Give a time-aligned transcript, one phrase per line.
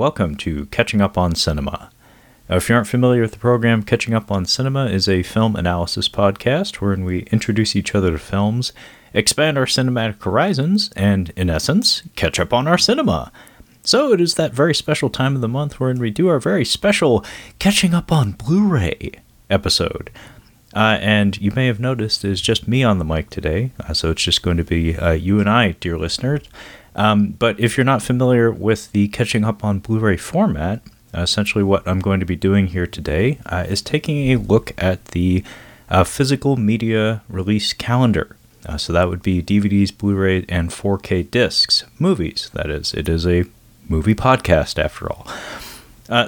[0.00, 1.90] Welcome to Catching Up on Cinema.
[2.48, 5.54] Now, if you aren't familiar with the program, Catching Up on Cinema is a film
[5.54, 8.72] analysis podcast wherein we introduce each other to films,
[9.12, 13.30] expand our cinematic horizons, and, in essence, catch up on our cinema.
[13.82, 16.64] So, it is that very special time of the month wherein we do our very
[16.64, 17.22] special
[17.58, 19.10] Catching Up on Blu ray
[19.50, 20.08] episode.
[20.74, 24.10] Uh, and you may have noticed it's just me on the mic today, uh, so
[24.12, 26.48] it's just going to be uh, you and I, dear listeners.
[26.94, 30.82] Um, but if you're not familiar with the catching up on Blu ray format,
[31.14, 35.04] essentially what I'm going to be doing here today uh, is taking a look at
[35.06, 35.44] the
[35.88, 38.36] uh, physical media release calendar.
[38.66, 42.92] Uh, so that would be DVDs, Blu ray, and 4K discs, movies, that is.
[42.92, 43.44] It is a
[43.88, 45.26] movie podcast after all.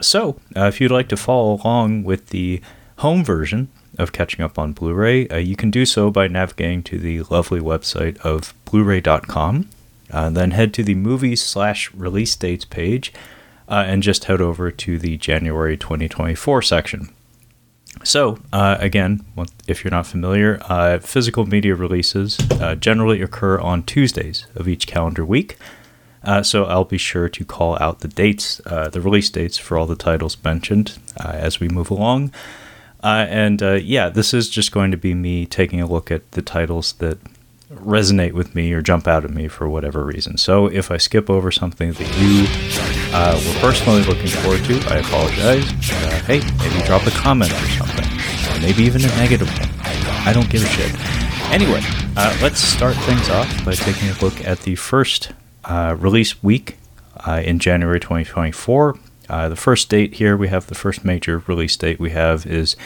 [0.03, 2.61] so if you'd like to follow along with the
[2.97, 6.83] home version, of catching up on Blu ray, uh, you can do so by navigating
[6.85, 9.69] to the lovely website of Blu-ray.com.
[10.13, 13.13] Uh, then head to the movies slash release dates page
[13.69, 17.13] uh, and just head over to the January 2024 section.
[18.05, 19.25] So, uh, again,
[19.67, 24.87] if you're not familiar, uh, physical media releases uh, generally occur on Tuesdays of each
[24.87, 25.57] calendar week.
[26.43, 29.97] so, I'll be sure to call out the dates, the release dates for all the
[29.97, 32.33] titles mentioned as we move along.
[33.03, 36.31] Uh, and uh, yeah, this is just going to be me taking a look at
[36.33, 37.19] the titles that
[37.75, 40.37] resonate with me or jump out at me for whatever reason.
[40.37, 42.47] So if I skip over something that you
[43.15, 45.65] uh, were personally looking forward to, I apologize.
[45.91, 48.07] Uh, hey, maybe drop a comment or something,
[48.51, 49.69] or maybe even a negative one.
[50.25, 50.95] I don't give a shit.
[51.51, 51.81] Anyway,
[52.17, 55.33] uh, let's start things off by taking a look at the first
[55.65, 56.77] uh, release week
[57.27, 58.99] in January 2024.
[59.29, 62.77] Uh, the first date here we have the first major release date we have is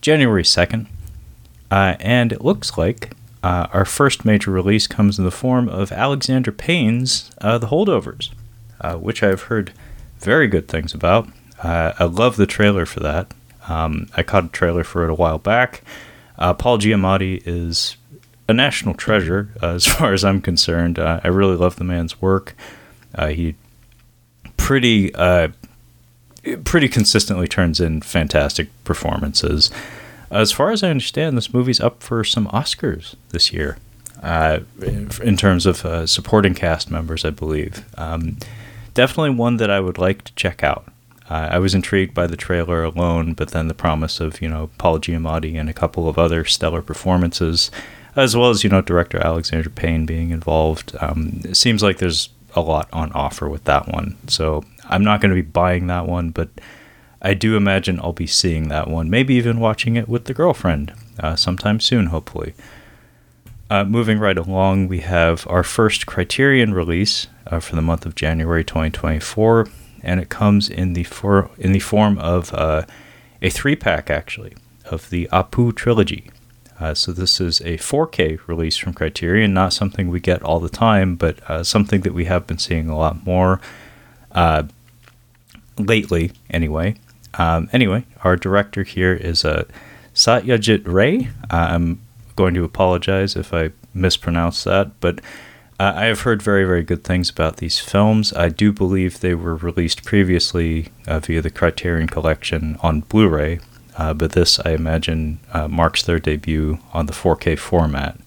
[0.00, 0.86] January 2nd.
[1.70, 3.12] Uh, and it looks like
[3.48, 8.28] uh, our first major release comes in the form of Alexander Payne's uh, The Holdovers,
[8.82, 9.72] uh, which I've heard
[10.18, 11.30] very good things about.
[11.62, 13.32] Uh, I love the trailer for that.
[13.66, 15.82] Um, I caught a trailer for it a while back.
[16.36, 17.96] Paul Giamatti is
[18.50, 20.98] a national treasure as far as I'm concerned.
[20.98, 22.54] I really love the man's work.
[23.18, 23.54] he
[24.58, 25.10] pretty
[26.64, 29.70] pretty consistently turns in fantastic performances.
[30.30, 33.78] As far as I understand, this movie's up for some Oscars this year,
[34.22, 37.84] uh, in terms of uh, supporting cast members, I believe.
[37.96, 38.36] Um,
[38.94, 40.86] definitely one that I would like to check out.
[41.30, 44.70] Uh, I was intrigued by the trailer alone, but then the promise of you know
[44.78, 47.70] Paul Giamatti and a couple of other stellar performances,
[48.16, 50.96] as well as you know director Alexander Payne being involved.
[51.00, 54.16] Um, it seems like there's a lot on offer with that one.
[54.26, 56.48] So I'm not going to be buying that one, but
[57.20, 60.92] I do imagine I'll be seeing that one, maybe even watching it with the girlfriend
[61.18, 62.54] uh, sometime soon, hopefully.
[63.70, 68.14] Uh, moving right along, we have our first Criterion release uh, for the month of
[68.14, 69.68] January 2024,
[70.02, 72.84] and it comes in the for in the form of uh,
[73.42, 74.54] a three pack actually
[74.86, 76.30] of the Apu trilogy.
[76.80, 80.68] Uh, so this is a 4K release from Criterion, not something we get all the
[80.68, 83.60] time, but uh, something that we have been seeing a lot more
[85.76, 86.94] lately, anyway.
[87.38, 89.64] Um, anyway, our director here is uh,
[90.14, 91.28] Satyajit Ray.
[91.50, 92.00] I'm
[92.36, 95.20] going to apologize if I mispronounce that, but
[95.80, 98.32] uh, I have heard very, very good things about these films.
[98.32, 103.60] I do believe they were released previously uh, via the Criterion Collection on Blu ray,
[103.96, 108.18] uh, but this, I imagine, uh, marks their debut on the 4K format.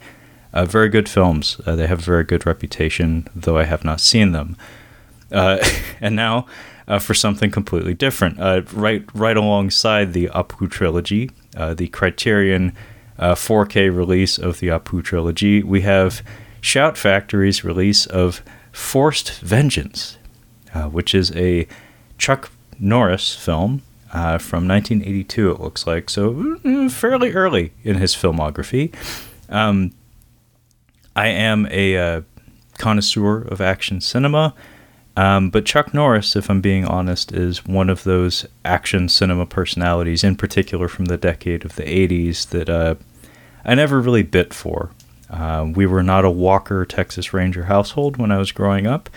[0.54, 1.58] Uh, very good films.
[1.66, 4.58] They have a very good reputation, though I have not seen them.
[6.02, 6.46] And now,
[6.92, 8.38] uh, for something completely different,
[8.74, 12.74] right, right alongside the Apu trilogy, the Criterion
[13.20, 16.22] 4K release of the Apu trilogy, we have
[16.60, 20.18] Shout Factory's release of Forced Vengeance,
[20.92, 21.68] which is a
[22.18, 23.82] Chuck Norris film
[24.14, 26.10] uh, from 1982, it looks like.
[26.10, 28.94] So, mm, fairly early in his filmography.
[29.50, 29.92] Um,
[31.16, 32.22] I am a uh,
[32.78, 34.54] connoisseur of action cinema,
[35.22, 40.24] um, but Chuck Norris, if I'm being honest, is one of those action cinema personalities,
[40.24, 42.96] in particular from the decade of the 80s, that uh,
[43.64, 44.90] I never really bit for.
[45.30, 49.12] Uh, we were not a Walker Texas Ranger household when I was growing up.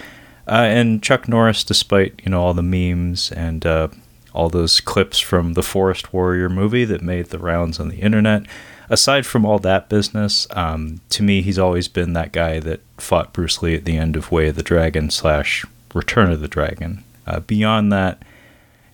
[0.47, 3.89] Uh, and Chuck Norris, despite you know all the memes and uh,
[4.35, 8.43] all those clips from the Forest Warrior movie that made the rounds on the internet.
[8.91, 13.33] Aside from all that business, um, to me, he's always been that guy that fought
[13.33, 17.03] Bruce Lee at the end of Way of the Dragon slash Return of the Dragon.
[17.27, 18.23] Uh, beyond that,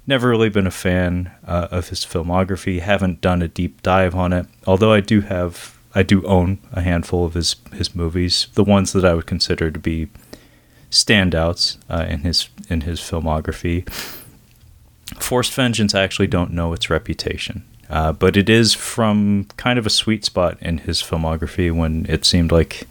[0.07, 2.81] never really been a fan uh, of his filmography.
[2.81, 6.83] Haven't done a deep dive on it, although I do have, I do own a
[6.83, 8.47] handful of his his movies.
[8.55, 10.09] The ones that I would consider to be
[10.91, 13.89] standouts uh, in his in his filmography.
[15.19, 19.87] Forced Vengeance, I actually don't know its reputation, uh, but it is from kind of
[19.87, 22.87] a sweet spot in his filmography when it seemed like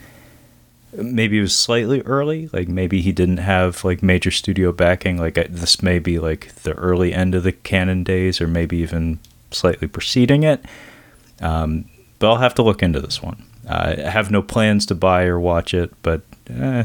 [1.03, 5.35] maybe it was slightly early like maybe he didn't have like major studio backing like
[5.49, 9.19] this may be like the early end of the Cannon days or maybe even
[9.51, 10.63] slightly preceding it.
[11.41, 11.85] Um,
[12.19, 13.43] but i'll have to look into this one.
[13.67, 16.83] Uh, i have no plans to buy or watch it but eh,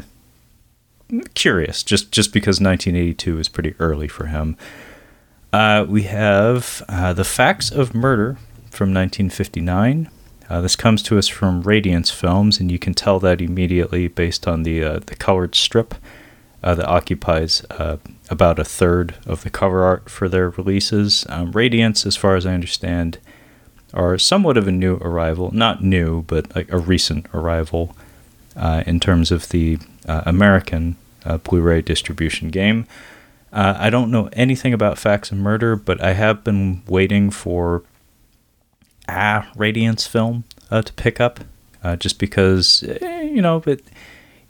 [1.33, 4.57] curious just just because 1982 is pretty early for him.
[5.53, 8.37] Uh, we have uh, the facts of murder
[8.69, 10.09] from 1959
[10.49, 14.47] uh, this comes to us from Radiance Films, and you can tell that immediately based
[14.47, 15.95] on the uh, the colored strip
[16.63, 17.97] uh, that occupies uh,
[18.29, 21.25] about a third of the cover art for their releases.
[21.29, 23.17] Um, Radiance, as far as I understand,
[23.93, 25.51] are somewhat of a new arrival.
[25.51, 27.95] Not new, but like a recent arrival
[28.55, 30.97] uh, in terms of the uh, American
[31.43, 32.85] Blu-ray distribution game.
[33.51, 37.83] I don't know anything about Facts of Murder, but I have been waiting for
[39.07, 41.41] a Radiance film uh, to pick up,
[41.83, 43.81] uh, just because eh, you know, but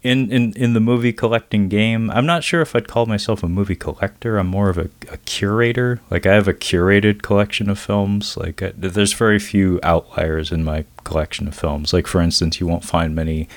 [0.04, 3.48] in, in in the movie collecting game, I'm not sure if I'd call myself a
[3.50, 4.38] movie collector.
[4.38, 6.00] I'm more of a, a curator.
[6.12, 8.38] Like I have a curated collection of films.
[8.38, 11.92] Like I, there's very few outliers in my collection of films.
[11.92, 13.50] Like for instance, you won't find many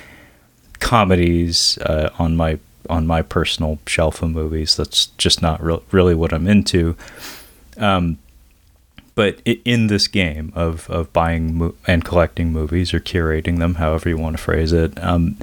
[0.80, 2.58] comedies uh, on my
[2.88, 4.74] on my personal shelf of movies.
[4.74, 6.96] That's just not re- really what I'm into.
[7.76, 8.18] Um,
[9.18, 14.08] but in this game of of buying mo- and collecting movies or curating them, however
[14.08, 15.36] you want to phrase it, um,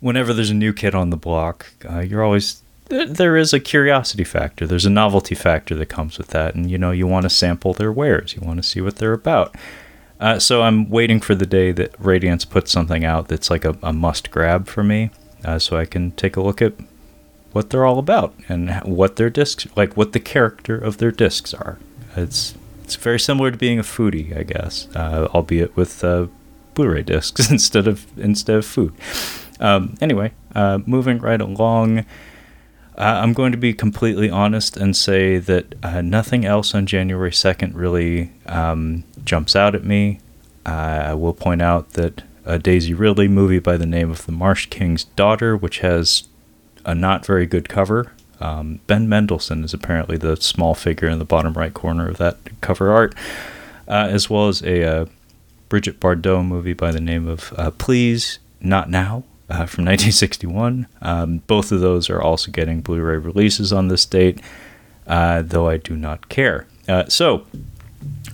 [0.00, 4.24] whenever there's a new kid on the block, uh, you're always there is a curiosity
[4.24, 4.66] factor.
[4.66, 7.74] There's a novelty factor that comes with that, and you know you want to sample
[7.74, 8.34] their wares.
[8.34, 9.54] You want to see what they're about.
[10.18, 13.78] Uh, so I'm waiting for the day that Radiance puts something out that's like a,
[13.84, 15.10] a must grab for me,
[15.44, 16.72] uh, so I can take a look at
[17.52, 21.54] what they're all about and what their discs like, what the character of their discs
[21.54, 21.78] are.
[22.16, 22.56] It's
[22.90, 26.26] it's very similar to being a foodie, I guess, uh, albeit with uh,
[26.74, 28.92] Blu-ray discs instead of instead of food.
[29.60, 32.00] Um, anyway, uh, moving right along.
[32.98, 37.30] Uh, I'm going to be completely honest and say that uh, nothing else on January
[37.30, 40.18] 2nd really um, jumps out at me.
[40.66, 44.66] I will point out that a Daisy Ridley movie by the name of The Marsh
[44.66, 46.24] King's Daughter, which has
[46.84, 51.24] a not very good cover, um, ben Mendelsohn is apparently the small figure in the
[51.24, 53.14] bottom right corner of that cover art,
[53.86, 55.06] uh, as well as a uh,
[55.68, 60.86] Brigitte Bardot movie by the name of uh, Please Not Now uh, from 1961.
[61.02, 64.40] Um, both of those are also getting Blu ray releases on this date,
[65.06, 66.66] uh, though I do not care.
[66.88, 67.46] Uh, so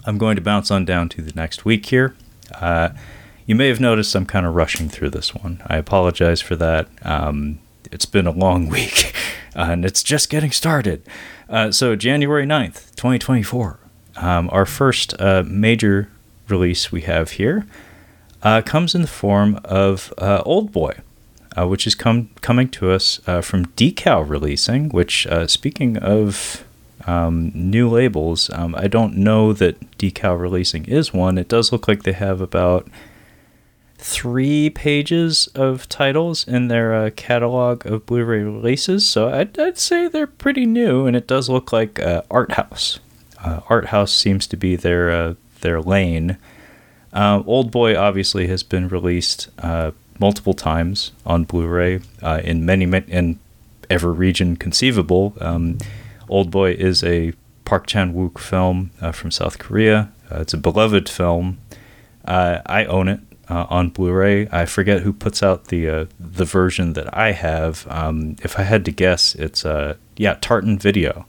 [0.04, 2.14] I'm going to bounce on down to the next week here.
[3.44, 5.62] you may have noticed I'm kind of rushing through this one.
[5.66, 6.88] I apologize for that.
[7.02, 7.58] Um,
[7.92, 9.12] it's been a long week
[9.54, 11.02] and it's just getting started.
[11.48, 13.78] Uh, so, January 9th, 2024,
[14.16, 16.10] um, our first uh, major
[16.48, 17.66] release we have here
[18.42, 20.98] uh, comes in the form of uh, Old Boy.
[21.58, 24.90] Uh, which is come coming to us uh, from Decal Releasing.
[24.90, 26.66] Which, speaking of
[27.06, 31.38] um, new labels, um, I don't know that Decal Releasing is one.
[31.38, 32.88] It does look like they have about
[33.98, 40.06] three pages of titles in their uh, catalog of Blu-ray releases, so I'd, I'd, say
[40.08, 42.98] they're pretty new, and it does look like uh, art house.
[43.42, 46.36] Uh, art house seems to be their uh, their lane.
[47.12, 52.00] Uh, Old Boy obviously has been released uh, multiple times on Blu-ray
[52.42, 53.38] in many, in
[53.88, 55.34] every region conceivable.
[55.40, 55.78] Um,
[56.28, 57.32] Old Boy is a
[57.64, 60.12] Park Chan Wook film from South Korea.
[60.30, 61.58] it's a beloved film.
[62.26, 64.48] I own it uh, on Blu-ray.
[64.50, 67.86] I forget who puts out the uh, the version that I have.
[67.88, 71.26] Um, if I had to guess, it's uh, yeah Tartan Video,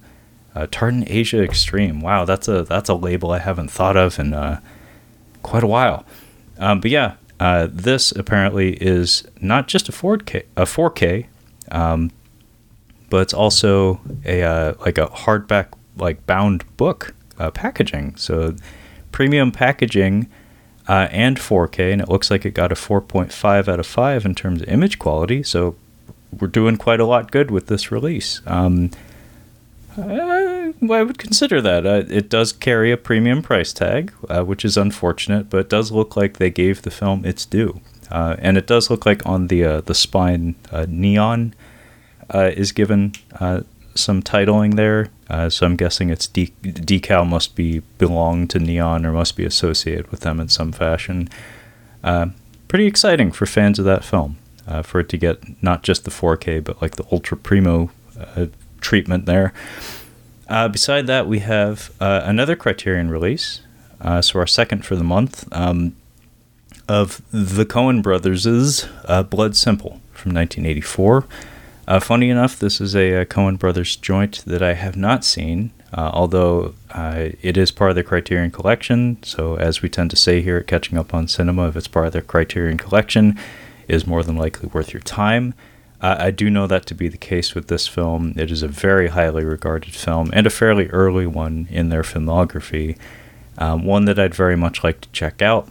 [0.55, 2.01] uh, Tartan Asia Extreme.
[2.01, 4.61] Wow, that's a that's a label I haven't thought of in uh,
[5.43, 6.05] quite a while.
[6.57, 11.27] Um, but yeah, uh, this apparently is not just a 4K a 4K,
[11.71, 12.11] um,
[13.09, 17.13] but it's also a like a hardback like bound book
[17.53, 18.15] packaging.
[18.15, 18.55] So
[19.11, 20.27] premium packaging
[20.87, 24.35] uh, and 4K, and it looks like it got a 4.5 out of 5 in
[24.35, 25.43] terms of image quality.
[25.43, 25.75] So
[26.39, 28.41] we're doing quite a lot good with this release.
[28.45, 28.91] Um,
[29.97, 31.85] I, I, would consider that.
[31.85, 35.91] Uh, it does carry a premium price tag, uh, which is unfortunate, but it does
[35.91, 37.81] look like they gave the film its due.
[38.11, 41.53] Uh, and it does look like on the uh, the spine, uh, neon
[42.33, 43.13] is given
[43.97, 45.09] some titling there.
[45.29, 49.43] Uh, so I'm guessing its de- decal must be belong to Neon or must be
[49.45, 51.29] associated with them in some fashion.
[52.03, 52.27] Uh,
[52.67, 54.37] pretty exciting for fans of that film.
[54.67, 57.89] uh, for it to get not just the 4K, but like the Ultra Primo
[58.19, 58.47] uh,
[58.81, 59.53] treatment there.
[60.49, 63.61] Uh, beside that, we have uh, another Criterion release,
[64.21, 65.95] so our second for the month, um,
[66.87, 68.85] of the Coen Brothers'
[69.29, 71.25] Blood Simple from 1984.
[71.87, 75.71] Uh, funny enough, this is a, a Coen Brothers joint that I have not seen,
[75.93, 79.17] uh, although uh, it is part of the Criterion Collection.
[79.23, 82.07] So, as we tend to say here at Catching Up on Cinema, if it's part
[82.07, 83.39] of the Criterion Collection,
[83.87, 85.53] is more than likely worth your time.
[86.01, 88.33] Uh, I do know that to be the case with this film.
[88.35, 92.97] It is a very highly regarded film and a fairly early one in their filmography.
[93.57, 95.69] Um, one that I'd very much like to check out.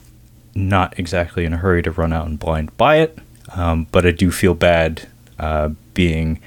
[0.55, 3.19] Not exactly in a hurry to run out and blind buy it,
[3.55, 5.07] um, but I do feel bad
[5.39, 6.41] uh, being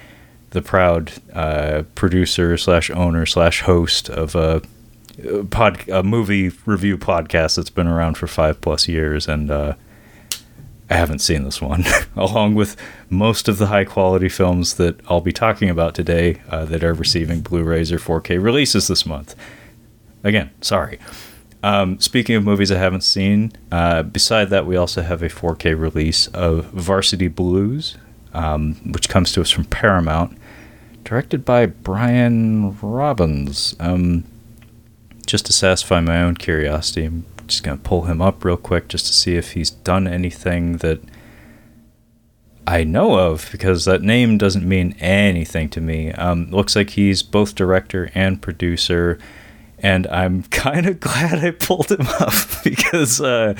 [0.52, 4.62] the proud uh, producer slash owner slash host of a,
[5.50, 9.74] pod, a movie review podcast that's been around for five plus years, and uh,
[10.90, 12.76] I haven't seen this one, along with
[13.10, 16.94] most of the high quality films that I'll be talking about today uh, that are
[16.94, 19.36] receiving Blu-rays or 4K releases this month.
[20.24, 21.00] Again, sorry.
[21.62, 25.78] Um, speaking of movies I haven't seen, uh, beside that, we also have a 4K
[25.80, 27.98] release of Varsity Blues,
[28.34, 30.38] um, which comes to us from Paramount,
[31.04, 33.76] directed by Brian Robbins.
[33.80, 34.26] Um,
[35.26, 38.88] just to satisfy my own curiosity, I'm just going to pull him up real quick
[38.88, 41.02] just to see if he's done anything that
[42.66, 46.12] I know of, because that name doesn't mean anything to me.
[46.12, 49.18] Um, looks like he's both director and producer,
[49.80, 52.34] and I'm kind of glad I pulled him up
[52.64, 53.56] because, uh,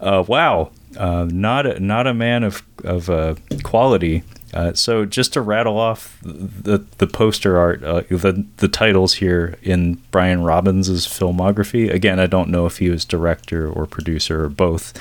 [0.00, 4.22] uh, wow, uh, not a, not a man of of uh, quality.
[4.54, 9.58] Uh, so just to rattle off the the poster art, uh, the the titles here
[9.62, 11.92] in Brian Robbins's filmography.
[11.92, 14.98] Again, I don't know if he was director or producer or both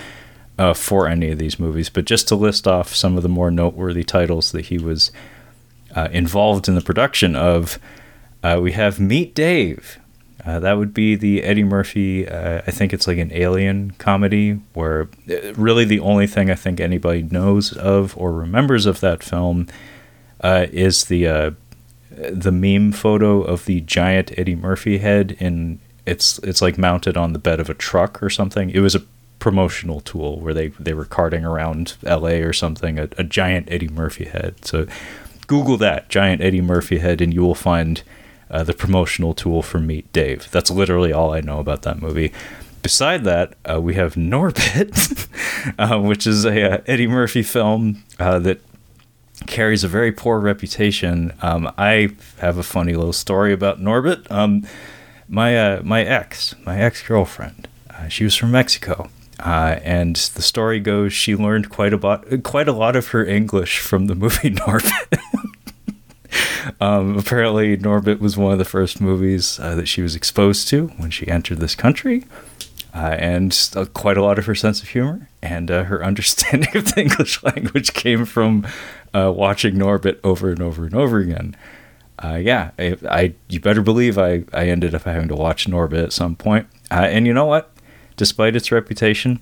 [0.60, 3.52] uh, for any of these movies, but just to list off some of the more
[3.52, 5.12] noteworthy titles that he was
[6.12, 7.80] involved in the production of,
[8.44, 9.98] we have Meet Dave,
[10.48, 12.26] uh, that would be the Eddie Murphy.
[12.26, 16.56] Uh, I think it's like an alien comedy where uh, really the only thing I
[16.56, 19.68] think anybody knows of or remembers of that film
[20.40, 21.52] uh, is the uh,
[22.10, 27.34] the meme photo of the giant Eddie Murphy head in it's it's like mounted on
[27.34, 28.70] the bed of a truck or something.
[28.70, 29.04] It was a
[29.40, 32.42] promotional tool where they they were carting around L.A.
[32.42, 34.64] or something a, a giant Eddie Murphy head.
[34.66, 34.88] So
[35.48, 38.02] Google that giant Eddie Murphy head and you will find
[38.50, 40.50] uh, the promotional tool for Meet Dave.
[40.52, 42.32] That's literally all I know about that movie.
[42.82, 45.28] Beside that, uh, we have Norbit,
[45.80, 48.62] uh, which is a uh, Eddie Murphy film uh, that
[49.46, 51.34] carries a very poor reputation.
[51.42, 54.30] Um, I have a funny little story about Norbit.
[54.32, 54.66] Um,
[55.28, 57.68] my uh, my ex, my ex girlfriend,
[58.10, 59.10] she was from Mexico.
[59.40, 63.24] Uh, and the story goes she learned quite a lot, quite a lot of her
[63.24, 65.17] English from the movie Norbit.
[66.80, 70.88] Um, apparently, Norbit was one of the first movies uh, that she was exposed to
[70.98, 72.26] when she entered this country,
[72.94, 76.76] uh, and uh, quite a lot of her sense of humor and uh, her understanding
[76.76, 78.66] of the English language came from
[79.14, 81.56] uh, watching Norbit over and over and over again.
[82.24, 86.04] Uh, yeah, I, I, you better believe I, I ended up having to watch Norbit
[86.04, 86.68] at some point.
[86.90, 87.72] and you know what?
[88.16, 89.40] Despite its reputation,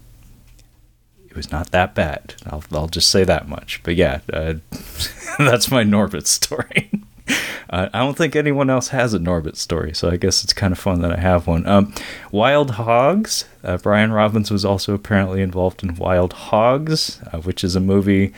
[1.35, 2.35] it was not that bad.
[2.45, 3.81] I'll, I'll just say that much.
[3.83, 6.89] But yeah, that's my Norbit story.
[7.69, 10.79] I don't think anyone else has a Norbit story, so I guess it's kind of
[10.79, 11.65] fun that I have one.
[11.65, 11.93] Um,
[12.31, 13.45] Wild Hogs.
[13.63, 18.33] Uh, Brian Robbins was also apparently involved in Wild Hogs, uh, which is a movie,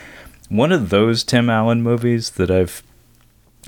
[0.48, 2.82] one of those Tim Allen movies that I've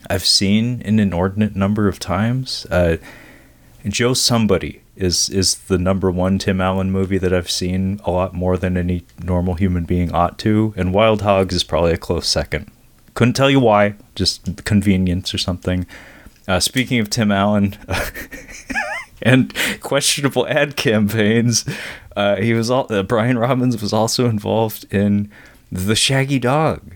[0.09, 2.67] I've seen an inordinate number of times.
[2.71, 2.97] Uh,
[3.87, 8.35] Joe Somebody is is the number one Tim Allen movie that I've seen a lot
[8.35, 12.27] more than any normal human being ought to, and Wild Hogs is probably a close
[12.27, 12.71] second.
[13.15, 15.87] Couldn't tell you why, just convenience or something.
[16.49, 17.77] Uh, speaking of Tim Allen
[19.23, 21.65] and questionable ad campaigns,
[22.17, 25.31] uh, he was all uh, Brian Robbins was also involved in
[25.71, 26.95] the Shaggy Dog,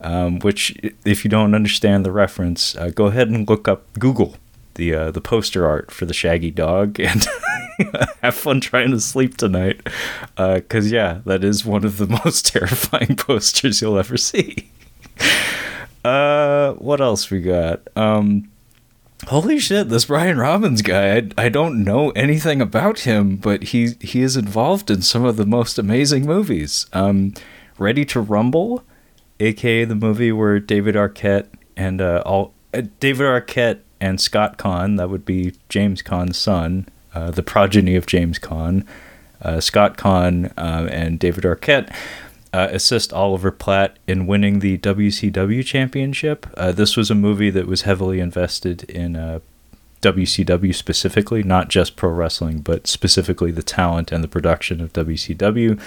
[0.00, 4.36] um, which, if you don't understand the reference, uh, go ahead and look up Google
[4.74, 7.26] the uh, the poster art for the Shaggy Dog and
[8.22, 9.80] have fun trying to sleep tonight,
[10.36, 14.70] because uh, yeah, that is one of the most terrifying posters you'll ever see.
[16.04, 17.80] Uh, what else we got?
[17.96, 18.50] Um,
[19.28, 21.16] holy shit, this Brian Robbins guy.
[21.16, 25.36] I, I don't know anything about him, but he he is involved in some of
[25.36, 26.86] the most amazing movies.
[26.92, 27.32] Um,
[27.78, 28.84] Ready to Rumble,
[29.40, 34.98] aka the movie where David Arquette and uh, all uh, David Arquette and Scott Caan,
[34.98, 38.86] that would be James Caan's son, uh, the progeny of James Caan,
[39.42, 41.92] uh, Scott Caan uh, and David Arquette
[42.54, 46.46] uh, assist Oliver Platt in winning the WCW championship.
[46.56, 49.40] Uh, this was a movie that was heavily invested in uh,
[50.00, 55.80] WCW specifically, not just pro wrestling, but specifically the talent and the production of WCW,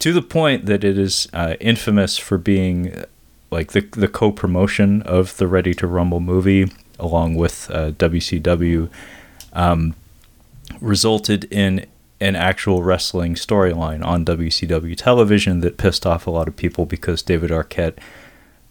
[0.00, 3.04] to the point that it is uh, infamous for being uh,
[3.52, 8.90] like the the co promotion of the Ready to Rumble movie along with uh, WCW.
[9.52, 9.94] Um,
[10.80, 11.86] resulted in
[12.20, 17.22] an actual wrestling storyline on WCW television that pissed off a lot of people because
[17.22, 17.98] David Arquette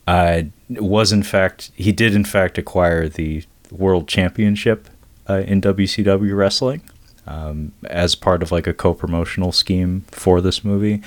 [0.06, 4.89] uh, was in fact he did in fact acquire the world championship
[5.30, 6.82] uh, in WCW wrestling
[7.25, 11.01] um, as part of like a co-promotional scheme for this movie.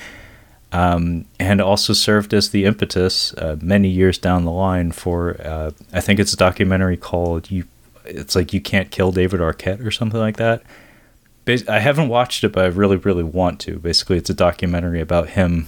[0.73, 5.71] Um, and also served as the impetus uh, many years down the line for uh,
[5.91, 7.65] I think it's a documentary called you.
[8.05, 10.63] It's like you can't kill David Arquette or something like that.
[11.67, 13.79] I haven't watched it, but I really, really want to.
[13.79, 15.67] Basically, it's a documentary about him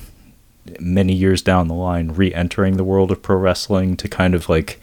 [0.80, 4.80] many years down the line re-entering the world of pro wrestling to kind of like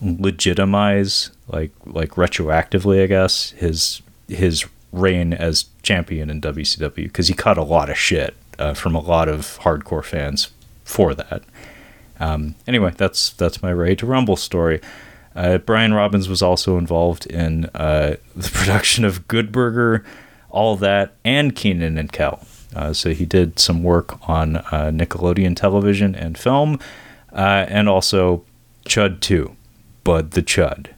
[0.00, 7.34] legitimize like like retroactively i guess his his reign as champion in wcw because he
[7.34, 10.50] caught a lot of shit uh, from a lot of hardcore fans
[10.84, 11.42] for that
[12.18, 14.80] um, anyway that's that's my Ready to Rumble story
[15.34, 20.04] uh, Brian Robbins was also involved in uh, the production of Good Burger,
[20.50, 22.44] all that, and Kenan and Kel.
[22.74, 26.78] Uh, so he did some work on uh, Nickelodeon television and film,
[27.32, 28.44] uh, and also
[28.86, 29.54] Chud 2,
[30.04, 30.88] Bud the Chud.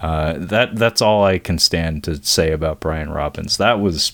[0.00, 3.56] Uh, that that's all I can stand to say about Brian Robbins.
[3.56, 4.12] That was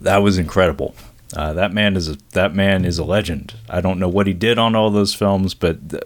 [0.00, 0.94] that was incredible.
[1.34, 3.54] that man is a, that man is a legend.
[3.68, 6.02] I don't know what he did on all those films, but th-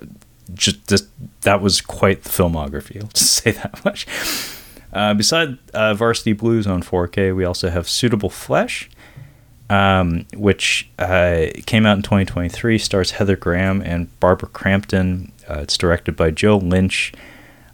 [0.54, 1.09] just, just
[1.42, 2.96] that was quite the filmography.
[3.02, 4.06] I'll just say that much.
[4.92, 8.88] Uh, beside uh, Varsity Blues on 4K, we also have Suitable Flesh,
[9.68, 15.32] um, which uh, came out in 2023, stars Heather Graham and Barbara Crampton.
[15.48, 17.12] Uh, it's directed by Joe Lynch.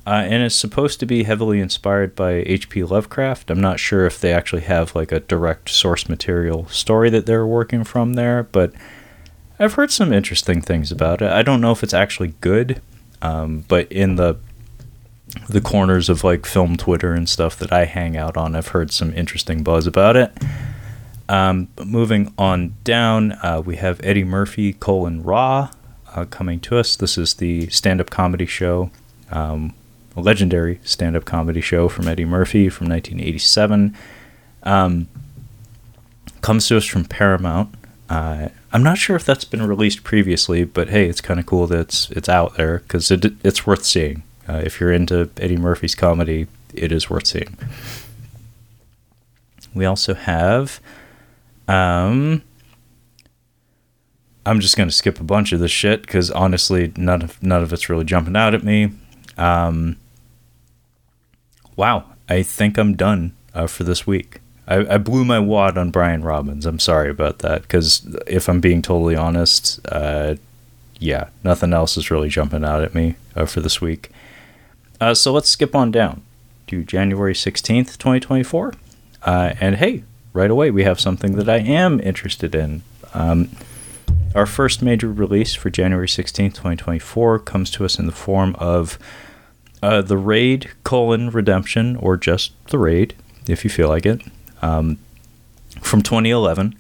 [0.05, 2.83] Uh, and is supposed to be heavily inspired by H.P.
[2.83, 3.53] Lovecraft.
[3.53, 7.47] I'm not sure if they actually have like a direct source material story that they're
[7.47, 8.73] working from there, but
[9.59, 11.31] I've heard some interesting things about it.
[11.31, 12.81] I don't know if it's actually good,
[13.21, 14.37] um, but in the
[15.49, 18.91] the corners of like film Twitter and stuff that I hang out on, I've heard
[18.91, 20.33] some interesting buzz about it.
[21.29, 25.71] Um, moving on down, uh, we have Eddie Murphy colon Raw
[26.15, 26.97] uh, coming to us.
[26.97, 28.91] This is the stand-up comedy show,
[29.31, 29.75] um,
[30.17, 33.97] a legendary stand-up comedy show from Eddie Murphy from 1987.
[34.65, 35.09] Um,
[36.43, 37.75] comes to us from Paramount.
[38.11, 41.67] Uh, I'm not sure if that's been released previously, but hey, it's kind of cool
[41.67, 44.23] that it's it's out there because it, it's worth seeing.
[44.49, 47.57] Uh, if you're into Eddie Murphy's comedy, it is worth seeing.
[49.75, 50.81] We also have,
[51.69, 52.43] um,
[54.45, 57.73] I'm just gonna skip a bunch of this shit because honestly, none of none of
[57.73, 58.93] it's really jumping out at me.
[59.37, 59.97] Um,
[61.77, 64.42] wow, I think I'm done uh, for this week.
[64.67, 66.67] I, I blew my wad on Brian Robbins.
[66.67, 70.37] I'm sorry about that because if I'm being totally honest, uh,
[70.99, 74.11] yeah, nothing else is really jumping out at me uh, for this week.
[75.01, 76.23] Uh, so let's skip on down
[76.69, 78.75] to January 16th, 2024.
[79.25, 82.83] Uh, and hey, right away, we have something that I am interested in.
[83.15, 83.51] Um,
[84.35, 88.99] our first major release for January 16th, 2024 comes to us in the form of
[89.83, 93.15] uh, The Raid colon Redemption, or just The Raid,
[93.49, 94.23] if you feel like it
[94.63, 94.99] um,
[95.81, 96.75] from 2011.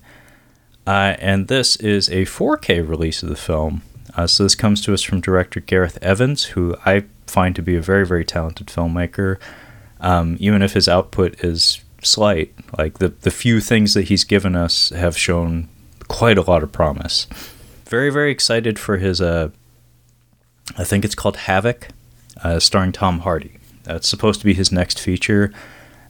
[0.86, 3.82] Uh, and this is a 4K release of the film.
[4.16, 7.76] Uh, so this comes to us from director Gareth Evans, who I find to be
[7.76, 9.38] a very, very talented filmmaker.
[10.00, 14.56] Um, even if his output is slight, like the the few things that he's given
[14.56, 15.68] us have shown
[16.08, 17.26] quite a lot of promise.
[17.86, 19.20] Very, very excited for his.
[19.20, 19.50] Uh,
[20.76, 21.88] I think it's called Havoc,
[22.42, 23.58] uh, starring Tom Hardy.
[23.84, 25.52] That's supposed to be his next feature.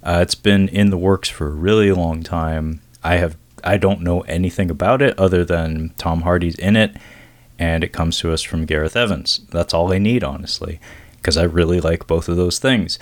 [0.03, 2.81] Uh, it's been in the works for a really long time.
[3.05, 6.97] I have I don't know anything about it other than Tom Hardy's in it,
[7.59, 9.41] and it comes to us from Gareth Evans.
[9.51, 10.81] That's all I need, honestly,
[11.17, 12.99] because I really like both of those things.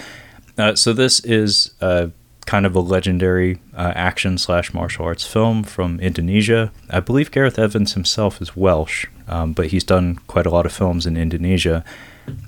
[0.58, 2.08] Uh, so this is uh,
[2.46, 6.72] kind of a legendary uh, action slash martial arts film from Indonesia.
[6.90, 10.72] I believe Gareth Evans himself is Welsh, um, but he's done quite a lot of
[10.72, 11.84] films in Indonesia.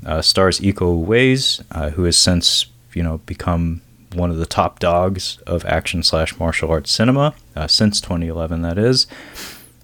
[0.04, 3.80] Uh, stars Iko Uwais, uh, who has since you know become
[4.14, 8.62] one of the top dogs of action slash martial arts cinema uh, since 2011.
[8.62, 9.06] That is.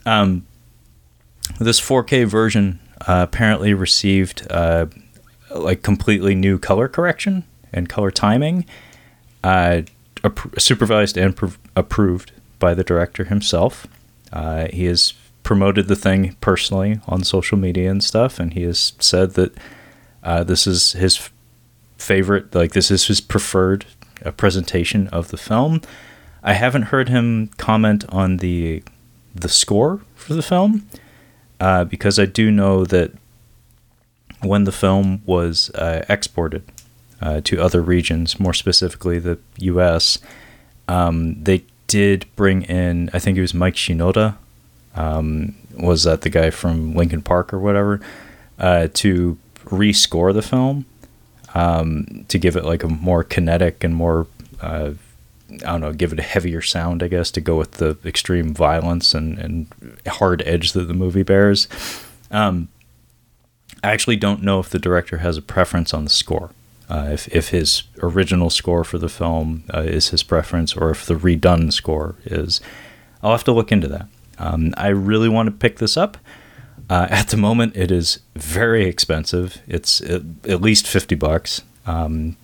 [0.07, 0.47] Um,
[1.59, 4.87] this 4K version uh, apparently received uh,
[5.55, 8.65] like completely new color correction and color timing,
[9.45, 9.83] uh,
[10.59, 11.39] supervised and
[11.77, 13.87] approved by the director himself.
[14.33, 18.93] Uh, he has promoted the thing personally on social media and stuff, and he has
[18.99, 19.55] said that
[20.23, 21.31] uh, this is his
[21.97, 23.87] favorite, like this is his preferred
[24.25, 25.81] uh, presentation of the film.
[26.43, 28.83] I haven't heard him comment on the
[29.35, 30.89] the score for the film
[31.61, 33.13] uh, because I do know that
[34.41, 36.63] when the film was uh, exported
[37.21, 40.19] uh, to other regions, more specifically the U.S.,
[40.87, 43.11] um, they did bring in.
[43.13, 44.37] I think it was Mike Shinoda.
[44.95, 48.01] Um, was that the guy from Linkin Park or whatever?
[48.59, 50.87] Uh, to rescore the film
[51.55, 54.27] um, to give it like a more kinetic and more
[54.61, 54.93] uh,
[55.51, 58.53] I don't know, give it a heavier sound, I guess, to go with the extreme
[58.53, 59.67] violence and, and
[60.07, 61.69] hard edge that the movie bears.
[62.31, 62.69] Um,
[63.83, 66.51] I actually don't know if the director has a preference on the score.
[66.91, 71.07] Uh, if, if his original score for the film uh, is his preference or if
[71.07, 72.61] the redone score is.
[73.23, 74.07] I'll have to look into that.
[74.39, 76.19] Um, I really want to pick this up.
[76.91, 79.61] Uh, at the moment, it is very expensive.
[79.67, 81.63] It's at, at least 50 bucks.
[81.87, 82.37] Um,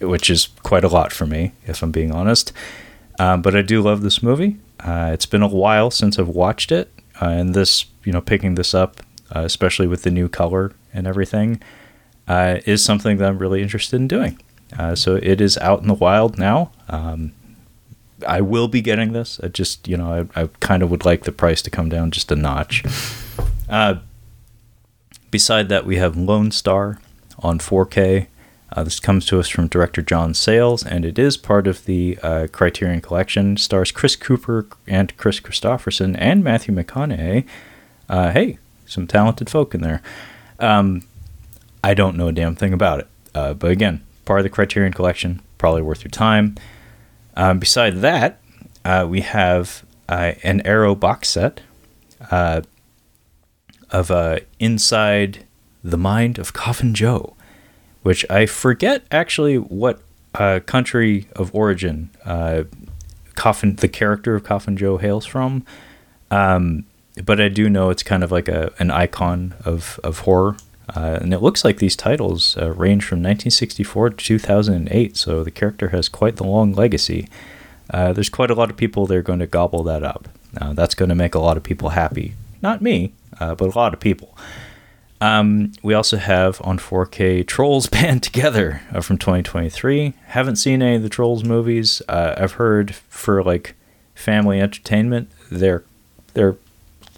[0.00, 2.52] which is quite a lot for me, if I'm being honest.
[3.18, 4.58] Um, but I do love this movie.
[4.80, 8.54] Uh, it's been a while since I've watched it, uh, and this, you know, picking
[8.56, 9.00] this up,
[9.34, 11.62] uh, especially with the new color and everything,
[12.28, 14.40] uh, is something that I'm really interested in doing.
[14.96, 16.72] So it is out in the wild now.
[16.88, 17.32] Um,
[18.26, 19.38] I will be getting this.
[19.40, 22.10] I just, you know, I, I kind of would like the price to come down
[22.10, 22.82] just a notch.
[23.74, 23.98] Uh,
[25.32, 27.00] beside that, we have Lone Star
[27.40, 28.28] on 4K.
[28.70, 32.16] Uh, this comes to us from director John Sayles, and it is part of the
[32.22, 33.56] uh, Criterion Collection.
[33.56, 37.48] Stars Chris Cooper and Kris Kristofferson and Matthew McConaughey.
[38.08, 40.00] Uh, hey, some talented folk in there.
[40.60, 41.02] Um,
[41.82, 44.92] I don't know a damn thing about it, uh, but again, part of the Criterion
[44.92, 46.54] Collection, probably worth your time.
[47.36, 48.40] Um, beside that,
[48.84, 51.60] uh, we have uh, an Arrow box set
[53.94, 54.10] of
[54.58, 55.44] Inside
[55.82, 57.34] the Mind of Coffin Joe
[58.04, 60.00] which I forget actually what
[60.34, 62.64] uh, country of origin uh,
[63.34, 65.64] Coffin, the character of Coffin Joe hails from.
[66.30, 66.84] Um,
[67.24, 70.56] but I do know it's kind of like a an icon of of horror,
[70.94, 75.16] uh, and it looks like these titles uh, range from 1964 to 2008.
[75.16, 77.26] So the character has quite the long legacy.
[77.88, 80.28] Uh, there's quite a lot of people that are going to gobble that up.
[80.52, 82.34] that's going to make a lot of people happy.
[82.60, 84.36] Not me, uh, but a lot of people.
[85.20, 90.12] Um, we also have on 4K Trolls Band Together uh, from 2023.
[90.26, 92.02] Haven't seen any of the Trolls movies.
[92.08, 93.74] Uh, I've heard for like
[94.14, 95.84] family entertainment, they're
[96.34, 96.56] they're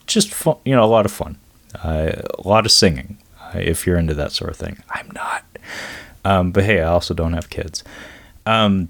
[0.06, 1.38] just fun, you know, a lot of fun,
[1.82, 3.18] uh, a lot of singing.
[3.40, 5.44] Uh, if you're into that sort of thing, I'm not.
[6.24, 7.84] Um, but hey, I also don't have kids.
[8.44, 8.88] Um,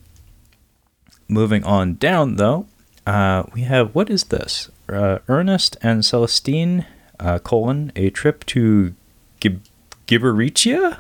[1.29, 2.67] moving on down though,
[3.07, 4.71] uh, we have what is this?
[4.89, 6.87] Uh, Ernest and Celestine.
[7.19, 8.95] Uh, colon a trip to
[9.41, 9.65] Gib-
[10.07, 10.99] Gibberitia.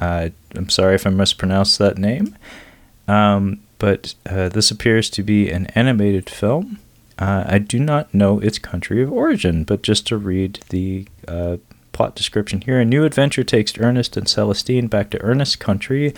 [0.00, 2.36] Uh, I'm sorry if I mispronounced that name.
[3.06, 6.78] Um, but uh, this appears to be an animated film.
[7.18, 11.56] Uh, I do not know its country of origin, but just to read the uh,
[11.92, 16.14] plot description here a new adventure takes Ernest and Celestine back to Ernest's country,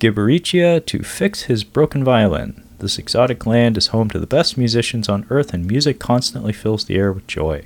[0.00, 2.64] Gibberitia, to fix his broken violin.
[2.78, 6.84] This exotic land is home to the best musicians on earth, and music constantly fills
[6.84, 7.62] the air with joy.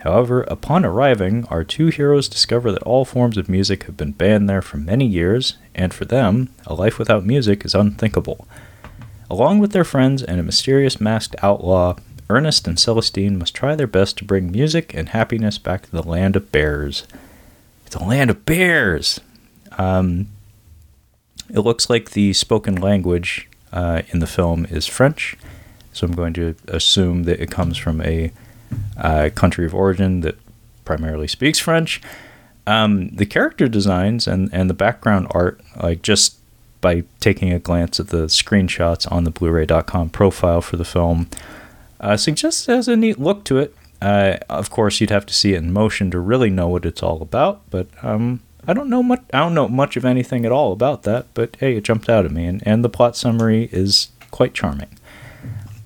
[0.00, 4.48] However, upon arriving, our two heroes discover that all forms of music have been banned
[4.48, 8.48] there for many years, and for them, a life without music is unthinkable.
[9.28, 11.96] Along with their friends and a mysterious masked outlaw,
[12.30, 16.02] Ernest and Celestine must try their best to bring music and happiness back to the
[16.02, 17.06] land of bears.
[17.84, 19.20] It's a land of bears!
[19.76, 20.28] Um,
[21.50, 25.36] it looks like the spoken language uh, in the film is French,
[25.92, 28.32] so I'm going to assume that it comes from a
[28.96, 30.38] uh, country of origin that
[30.84, 32.00] primarily speaks French.
[32.66, 36.36] Um, the character designs and, and the background art, like just
[36.80, 41.28] by taking a glance at the screenshots on the Blu-ray.com profile for the film,
[42.00, 43.74] uh, suggests it has a neat look to it.
[44.00, 47.02] Uh, of course, you'd have to see it in motion to really know what it's
[47.02, 49.22] all about, but um, I don't know much.
[49.32, 51.26] I don't know much of anything at all about that.
[51.34, 54.98] But hey, it jumped out at me, and, and the plot summary is quite charming.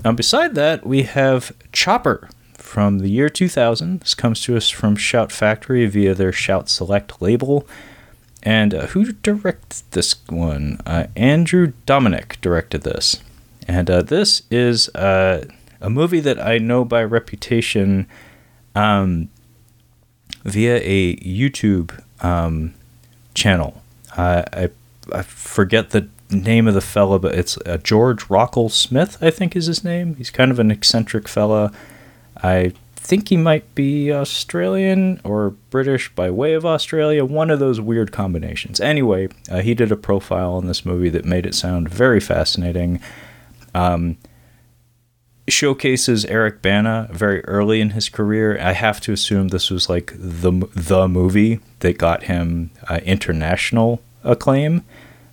[0.04, 2.28] Now, beside that, we have Chopper,
[2.64, 4.00] from the year 2000.
[4.00, 7.68] This comes to us from Shout Factory via their Shout Select label.
[8.42, 10.80] And uh, who directed this one?
[10.86, 13.22] Uh, Andrew Dominik directed this.
[13.68, 15.46] And uh, this is uh,
[15.80, 18.06] a movie that I know by reputation
[18.74, 19.28] um,
[20.42, 22.74] via a YouTube um,
[23.34, 23.82] channel.
[24.16, 24.70] I,
[25.12, 29.54] I forget the name of the fella, but it's uh, George Rockall Smith, I think
[29.54, 30.16] is his name.
[30.16, 31.72] He's kind of an eccentric fella.
[32.42, 37.80] I think he might be Australian or British by way of Australia, one of those
[37.80, 38.80] weird combinations.
[38.80, 43.00] Anyway, uh, he did a profile on this movie that made it sound very fascinating.
[43.74, 44.16] Um,
[45.46, 48.58] showcases Eric Bana very early in his career.
[48.58, 54.00] I have to assume this was like the the movie that got him uh, international
[54.22, 54.82] acclaim.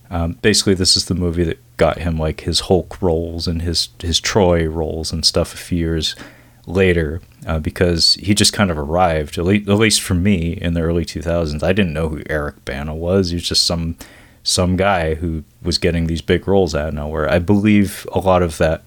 [0.10, 3.90] Um, basically, this is the movie that got him like his Hulk roles and his
[4.00, 6.16] his Troy roles and stuff a few years
[6.66, 11.04] later uh, because he just kind of arrived at least, for me in the early
[11.04, 13.30] 2000s i didn't know who eric bana was.
[13.30, 13.96] He was just some
[14.44, 17.32] some guy who was getting these big roles out of nowhere.
[17.32, 18.84] I believe a lot of that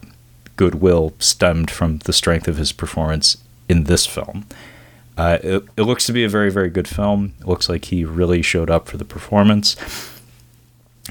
[0.57, 3.37] goodwill stemmed from the strength of his performance
[3.69, 4.47] in this film.
[5.17, 7.35] Uh, it, it looks to be a very very good film.
[7.41, 9.77] It looks like he really showed up for the performance.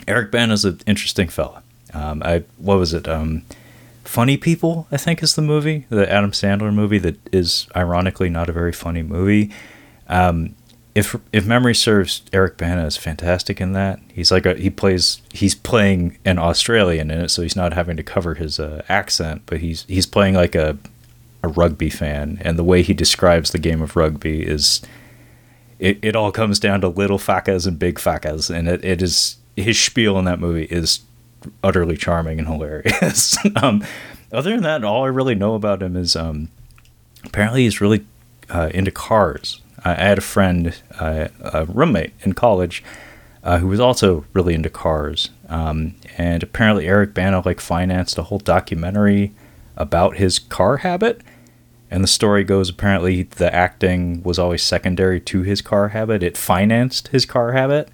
[0.08, 1.63] Eric bana is an interesting fella.
[1.93, 3.08] Um, I what was it?
[3.08, 3.43] Um,
[4.04, 8.50] Funny People, I think, is the movie, the Adam Sandler movie that is ironically not
[8.50, 9.52] a very funny movie.
[10.08, 10.56] Um,
[10.96, 14.00] if if memory serves, Eric Bana is fantastic in that.
[14.13, 17.98] He's like a, he plays he's playing an Australian in it, so he's not having
[17.98, 20.78] to cover his uh, accent, but he's he's playing like a
[21.42, 24.82] a rugby fan, and the way he describes the game of rugby is
[25.80, 29.38] it, it all comes down to little facas and big facas, and it, it is
[29.56, 31.02] his spiel in that movie is
[31.63, 33.38] utterly charming and hilarious.
[33.62, 33.84] um,
[34.32, 36.49] other than that, all I really know about him is um,
[37.23, 38.06] apparently he's really
[38.49, 39.62] uh, into cars.
[39.86, 42.84] I, had a friend, uh, a roommate in college,
[43.43, 45.29] uh, who was also really into cars.
[45.49, 49.34] Um, and apparently Eric Bana like financed a whole documentary
[49.75, 51.21] about his car habit.
[51.91, 56.23] And the story goes apparently the acting was always secondary to his car habit.
[56.23, 57.89] It financed his car habit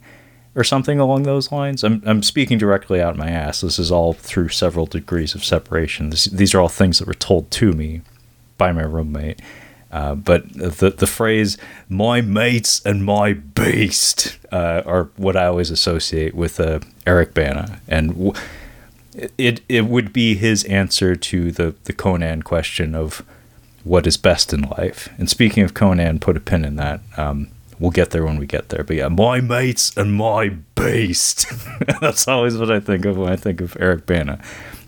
[0.55, 1.83] or something along those lines.
[1.83, 3.61] I'm, I'm speaking directly out of my ass.
[3.61, 6.09] This is all through several degrees of separation.
[6.09, 8.01] This, these are all things that were told to me
[8.57, 9.39] by my roommate.
[9.91, 11.57] Uh, but the the phrase
[11.87, 17.81] "my mates and my beast" uh, are what I always associate with uh, Eric Bana,
[17.87, 18.33] and w-
[19.39, 23.23] it it would be his answer to the the Conan question of
[23.83, 25.09] what is best in life.
[25.17, 27.01] And speaking of Conan, put a pin in that.
[27.17, 27.47] Um,
[27.79, 28.83] we'll get there when we get there.
[28.83, 31.45] But yeah, my mates and my beast.
[32.01, 34.41] That's always what I think of when I think of Eric Bana.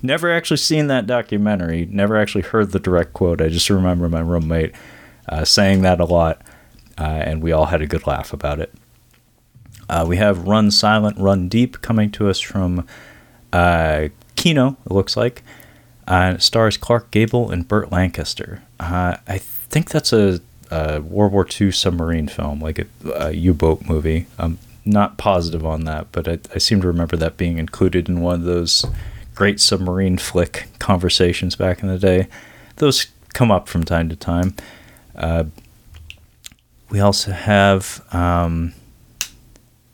[0.03, 1.85] Never actually seen that documentary.
[1.85, 3.41] Never actually heard the direct quote.
[3.41, 4.73] I just remember my roommate
[5.29, 6.41] uh, saying that a lot,
[6.97, 8.73] uh, and we all had a good laugh about it.
[9.87, 12.87] Uh, we have Run Silent, Run Deep coming to us from
[13.53, 15.43] uh, Kino, it looks like.
[16.07, 18.63] Uh, stars Clark Gable and Burt Lancaster.
[18.79, 20.39] Uh, I think that's a
[20.71, 24.27] a World War II submarine film, like a, a U-boat movie.
[24.39, 28.21] I'm not positive on that, but I, I, seem to remember that being included in
[28.21, 28.85] one of those
[29.35, 32.27] great submarine flick conversations back in the day.
[32.77, 34.55] Those come up from time to time.
[35.15, 35.45] Uh,
[36.89, 38.73] we also have um,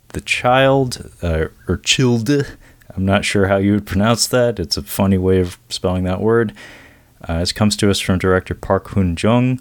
[0.09, 2.57] the child uh, or childe.
[2.95, 4.59] I'm not sure how you would pronounce that.
[4.59, 6.53] It's a funny way of spelling that word.
[7.27, 9.59] Uh, this comes to us from director Park Hoon Jung.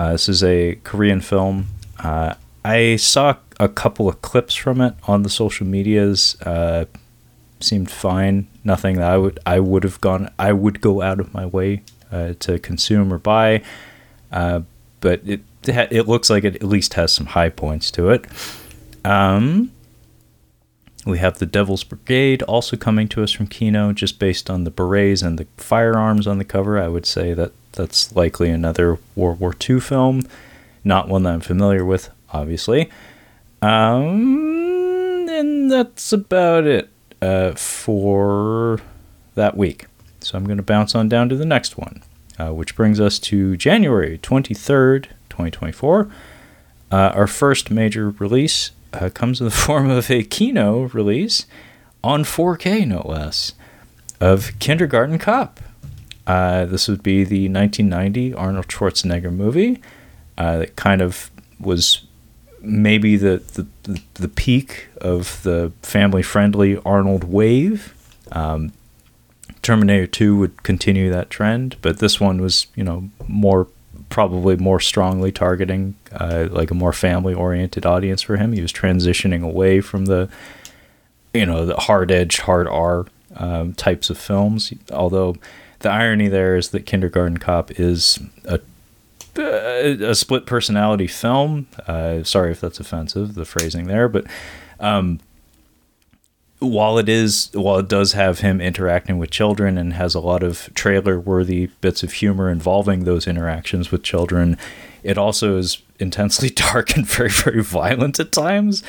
[0.00, 1.66] Uh, this is a Korean film.
[2.02, 2.32] Uh,
[2.64, 6.40] I saw a couple of clips from it on the social medias.
[6.40, 6.86] Uh,
[7.60, 8.48] seemed fine.
[8.64, 10.30] Nothing that I would I would have gone.
[10.38, 13.62] I would go out of my way uh, to consume or buy.
[14.32, 14.62] Uh,
[15.02, 18.24] but it it looks like it at least has some high points to it.
[19.04, 19.70] Um,
[21.04, 24.70] we have the Devil's Brigade also coming to us from Kino, just based on the
[24.70, 26.78] berets and the firearms on the cover.
[26.78, 30.26] I would say that that's likely another World War II film,
[30.84, 32.90] not one that I'm familiar with, obviously.
[33.62, 36.88] Um, and that's about it
[37.22, 38.80] uh, for
[39.34, 39.86] that week.
[40.20, 42.02] So I'm going to bounce on down to the next one,
[42.38, 46.10] uh, which brings us to January 23rd, 2024.
[46.92, 51.46] Uh, our first major release uh, comes in the form of a Kino release
[52.02, 53.54] on 4K, no less,
[54.20, 55.60] of Kindergarten Cop.
[56.30, 59.82] Uh, this would be the 1990 Arnold Schwarzenegger movie
[60.38, 62.06] uh, that kind of was
[62.60, 63.42] maybe the,
[63.82, 67.94] the, the peak of the family friendly Arnold wave.
[68.30, 68.72] Um,
[69.62, 73.66] Terminator 2 would continue that trend, but this one was, you know, more
[74.08, 78.52] probably more strongly targeting uh, like a more family oriented audience for him.
[78.52, 80.28] He was transitioning away from the
[81.34, 84.72] you know the hard edged hard R um, types of films.
[84.92, 85.36] Although
[85.80, 88.60] the irony there is that Kindergarten Cop is a
[89.36, 91.66] a split personality film.
[91.86, 94.26] Uh, sorry if that's offensive, the phrasing there, but
[94.80, 95.20] um,
[96.60, 100.42] while it is while it does have him interacting with children and has a lot
[100.42, 104.58] of trailer worthy bits of humor involving those interactions with children
[105.02, 108.82] it also is intensely dark and very very violent at times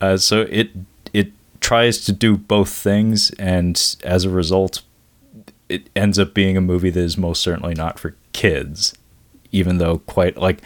[0.00, 0.70] uh, so it
[1.12, 1.30] it
[1.60, 4.80] tries to do both things and as a result
[5.68, 8.94] it ends up being a movie that is most certainly not for kids
[9.52, 10.62] even though quite like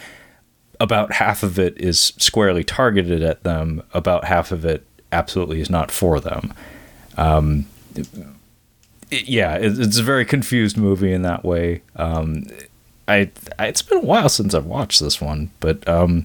[0.80, 5.70] about half of it is squarely targeted at them about half of it absolutely is
[5.70, 6.52] not for them.
[7.16, 11.82] Um, it, yeah, it, it's a very confused movie in that way.
[11.94, 12.46] Um,
[13.06, 16.24] I, I, it's been a while since I've watched this one, but um,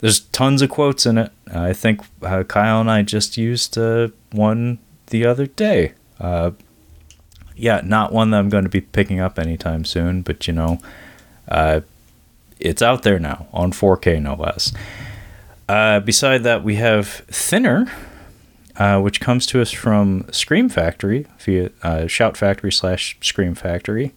[0.00, 1.32] there's tons of quotes in it.
[1.52, 5.94] I think uh, Kyle and I just used uh, one the other day.
[6.20, 6.52] Uh,
[7.56, 10.78] yeah, not one that I'm going to be picking up anytime soon, but you know,
[11.48, 11.80] uh,
[12.60, 14.72] it's out there now on 4K no less.
[15.68, 17.90] Uh, beside that, we have Thinner,
[18.76, 24.12] uh, which comes to us from Scream Factory via uh, Shout Factory slash Scream Factory.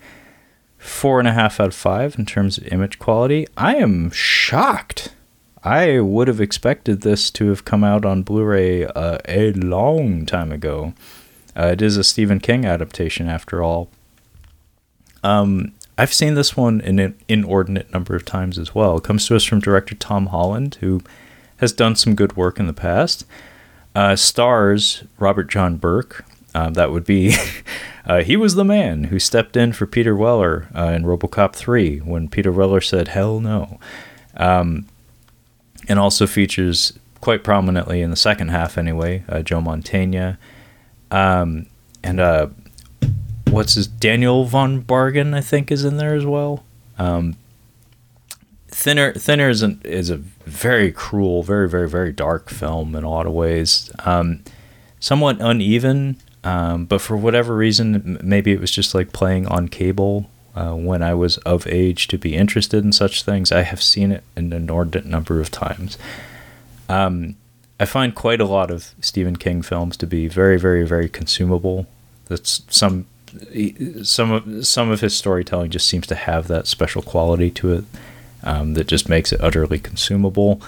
[0.78, 3.48] Four and a half out of five in terms of image quality.
[3.58, 5.14] I am shocked.
[5.62, 10.26] I would have expected this to have come out on Blu ray uh, a long
[10.26, 10.94] time ago.
[11.56, 13.90] Uh, it is a Stephen King adaptation, after all.
[15.24, 18.98] Um, I've seen this one an inordinate number of times as well.
[18.98, 21.02] It comes to us from director Tom Holland, who
[21.58, 23.26] has done some good work in the past.
[23.94, 26.24] Uh, stars Robert John Burke.
[26.56, 27.36] Uh, that would be,
[28.06, 32.00] uh, he was the man who stepped in for Peter Weller uh, in Robocop 3
[32.00, 33.78] when Peter Weller said, hell no.
[34.38, 34.88] Um,
[35.90, 40.38] and also features quite prominently in the second half, anyway, uh, Joe Mantegna.
[41.12, 41.68] Um,
[42.04, 42.48] and uh,
[43.50, 46.64] what's his, Daniel von Bargen, I think, is in there as well.
[46.98, 47.36] Um,
[48.68, 53.10] Thinner Thinner is, an, is a very cruel, very very very dark film in a
[53.10, 53.92] lot of ways.
[54.06, 54.44] Um,
[55.00, 60.30] somewhat uneven, um, but for whatever reason, maybe it was just like playing on cable
[60.56, 63.52] uh, when I was of age to be interested in such things.
[63.52, 65.98] I have seen it an inordinate number of times.
[66.88, 67.36] Um,
[67.80, 71.88] I find quite a lot of Stephen King films to be very very very consumable.
[72.28, 73.06] That's some
[74.04, 77.86] some of some of his storytelling just seems to have that special quality to it
[78.44, 80.62] um, that just makes it utterly consumable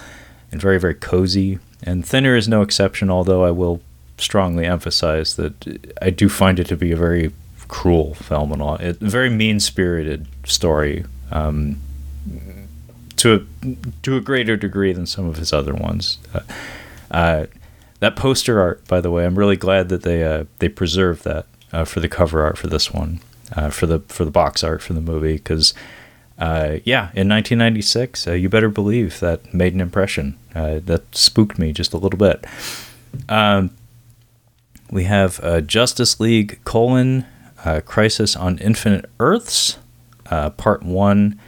[0.50, 1.58] and very, very cozy.
[1.82, 3.80] And Thinner is no exception, although I will
[4.18, 7.32] strongly emphasize that I do find it to be a very
[7.68, 8.74] cruel film and all.
[8.74, 11.04] a very mean spirited story.
[11.30, 11.80] Um,
[13.16, 16.18] to a, to a greater degree than some of his other ones.
[16.34, 16.40] Uh,
[17.12, 17.46] uh,
[18.00, 21.46] that poster art, by the way, I'm really glad that they uh, they preserved that
[21.72, 23.20] uh, for the cover art for this one,
[23.54, 25.72] uh, for the for the box art for the movie, because
[26.38, 30.36] uh, yeah, in 1996, uh, you better believe that made an impression.
[30.54, 32.44] That spooked me just a little bit.
[33.28, 33.70] Um,
[34.90, 37.26] we have Justice League colon
[37.84, 39.78] Crisis on Infinite Earths,
[40.28, 41.38] part one.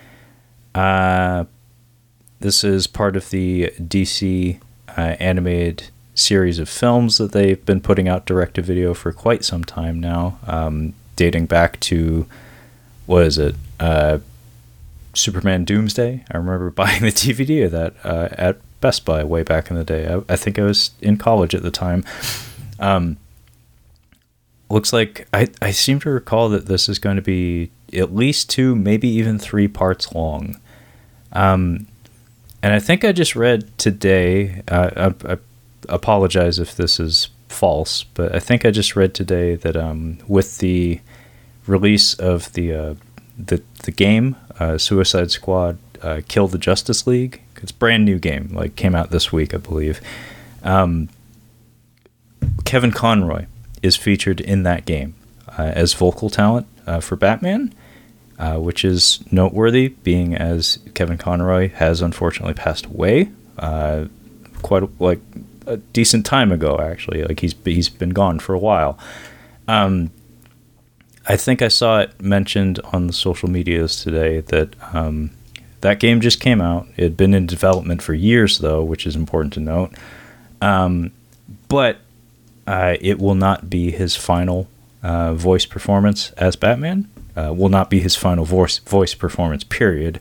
[0.75, 4.61] this is part of the DC
[5.03, 9.65] animated series of films that they've been putting out direct to video for quite some
[9.65, 12.27] time now, um, dating back to
[13.07, 13.55] what is it?
[13.81, 14.19] Uh,
[15.13, 16.25] Superman Doomsday.
[16.31, 19.85] I remember buying the DVD of that uh, at Best Buy way back in the
[19.85, 20.13] day.
[20.13, 22.05] I, I think I was in college at the time.
[22.79, 23.17] Um,
[24.69, 28.51] looks like I, I seem to recall that this is going to be at least
[28.51, 30.61] two, maybe even three parts long.
[31.33, 31.87] Um,
[32.65, 34.63] and I think I just read today.
[34.69, 35.39] Uh, I, I,
[35.87, 40.59] apologize if this is false, but I think I just read today that um, with
[40.59, 41.01] the
[41.67, 42.95] release of the uh,
[43.39, 47.43] the the game uh, Suicide Squad uh, Kill the Justice League.
[47.61, 50.01] It's a brand new game, like came out this week, I believe.
[50.63, 51.11] Um,
[52.65, 53.45] Kevin Conroy
[53.83, 55.15] is featured in that game
[55.59, 57.75] uh, as vocal talent uh, for Batman,
[58.39, 64.07] uh, which is noteworthy, being as Kevin Conroy has unfortunately passed away uh,
[64.63, 65.21] quite like
[65.67, 66.79] a decent time ago.
[66.81, 68.99] Actually, like he's he's been gone for a while.
[69.69, 70.11] Um,
[71.27, 75.31] I think I saw it mentioned on the social medias today that um,
[75.81, 76.87] that game just came out.
[76.97, 79.95] It had been in development for years, though, which is important to note.
[80.61, 81.13] Um,
[81.69, 81.99] but
[82.67, 84.69] uh, it will not be his final
[85.03, 87.09] uh, voice performance as Batman.
[87.37, 89.65] Uh, will not be his final voice voice performance.
[89.65, 90.21] Period.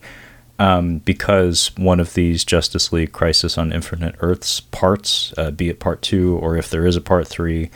[0.59, 5.79] Um, because one of these Justice League Crisis on Infinite Earths parts, uh, be it
[5.79, 7.71] part two or if there is a part three,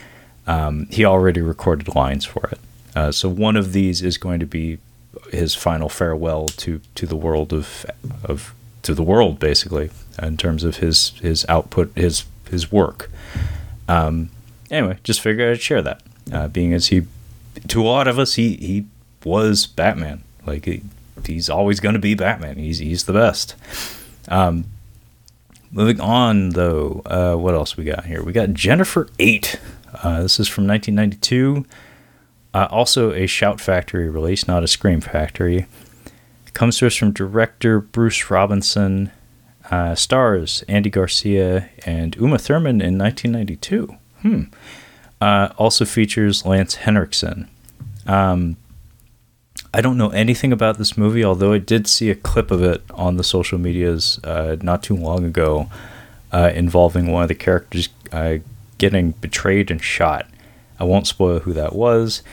[0.45, 2.59] um, he already recorded lines for it.
[2.95, 4.77] Uh, so one of these is going to be
[5.31, 7.85] his final farewell to to the world of
[8.23, 9.89] of to the world basically
[10.21, 13.09] in terms of his his output his his work.
[13.88, 14.29] Um,
[14.69, 16.01] anyway, just figured I'd share that.
[16.31, 17.03] Uh, being as he,
[17.67, 18.85] to a lot of us, he he
[19.28, 20.23] was Batman.
[20.45, 20.82] Like he,
[21.25, 22.57] he's always going to be Batman.
[22.57, 23.55] He's he's the best.
[24.28, 24.65] Um,
[25.71, 28.23] moving on though, uh, what else we got here?
[28.23, 29.59] We got Jennifer Eight.
[30.03, 31.65] Uh, this is from 1992.
[32.53, 35.67] Uh, also a Shout Factory release, not a Scream Factory.
[36.45, 39.11] It comes to us from director Bruce Robinson.
[39.69, 43.95] Uh, stars Andy Garcia and Uma Thurman in 1992.
[44.21, 44.43] Hmm.
[45.19, 47.49] Uh, also features Lance Henriksen.
[48.05, 48.55] Um,
[49.74, 52.82] I don't know anything about this movie, although I did see a clip of it
[52.91, 55.70] on the social medias uh, not too long ago
[56.32, 58.38] uh, involving one of the characters uh,
[58.78, 60.28] getting betrayed and shot.
[60.80, 62.24] I won't spoil who that was,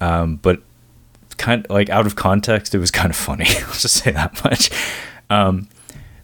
[0.00, 0.60] um, but
[1.38, 3.44] kind of like out of context, it was kind of funny.
[3.48, 4.70] Let's just say that much.
[5.30, 5.68] Um,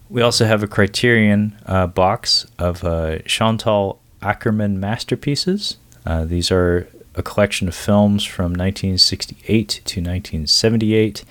[0.09, 5.77] we also have a Criterion uh, box of uh, Chantal Akerman masterpieces.
[6.05, 11.23] Uh, these are a collection of films from 1968 to 1978.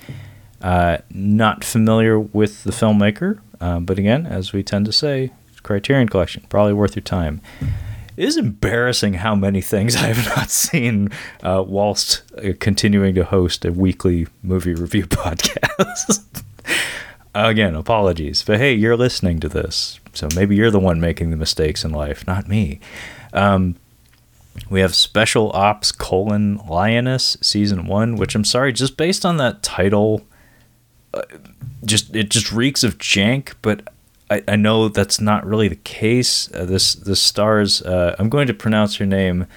[0.61, 5.31] Uh, not familiar with the filmmaker, uh, but again, as we tend to say,
[5.61, 7.41] Criterion Collection, probably worth your time.
[8.15, 11.09] It is embarrassing how many things I have not seen
[11.41, 16.43] uh, whilst uh, continuing to host a weekly movie review podcast.
[17.35, 21.37] Again, apologies, but hey, you're listening to this, so maybe you're the one making the
[21.37, 22.79] mistakes in life, not me.
[23.33, 23.75] Um,
[24.69, 29.63] we have Special Ops colon Lioness season one, which I'm sorry, just based on that
[29.63, 30.21] title,
[31.13, 31.21] uh,
[31.85, 33.53] just it just reeks of jank.
[33.61, 33.87] But
[34.29, 36.53] I, I know that's not really the case.
[36.53, 37.81] Uh, this this stars.
[37.81, 39.47] Uh, I'm going to pronounce her name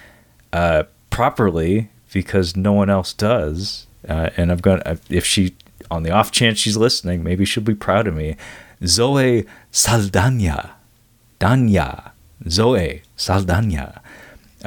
[0.53, 4.81] uh, properly because no one else does, uh, and I'm going.
[4.81, 5.55] to If she,
[5.91, 8.37] on the off chance she's listening, maybe she'll be proud of me.
[8.85, 10.77] Zoe Saldana,
[11.41, 12.13] Danya,
[12.49, 14.03] Zoe Saldana.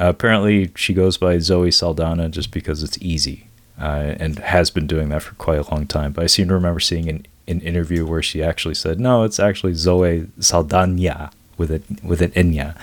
[0.00, 3.48] Uh, apparently, she goes by Zoe Saldana just because it's easy,
[3.78, 6.12] uh, and has been doing that for quite a long time.
[6.12, 9.38] But I seem to remember seeing an, an interview where she actually said, "No, it's
[9.38, 12.76] actually Zoe Saldana with it with an Enya,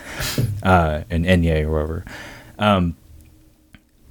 [0.62, 2.06] uh, an Enye or whatever."
[2.60, 2.96] Um,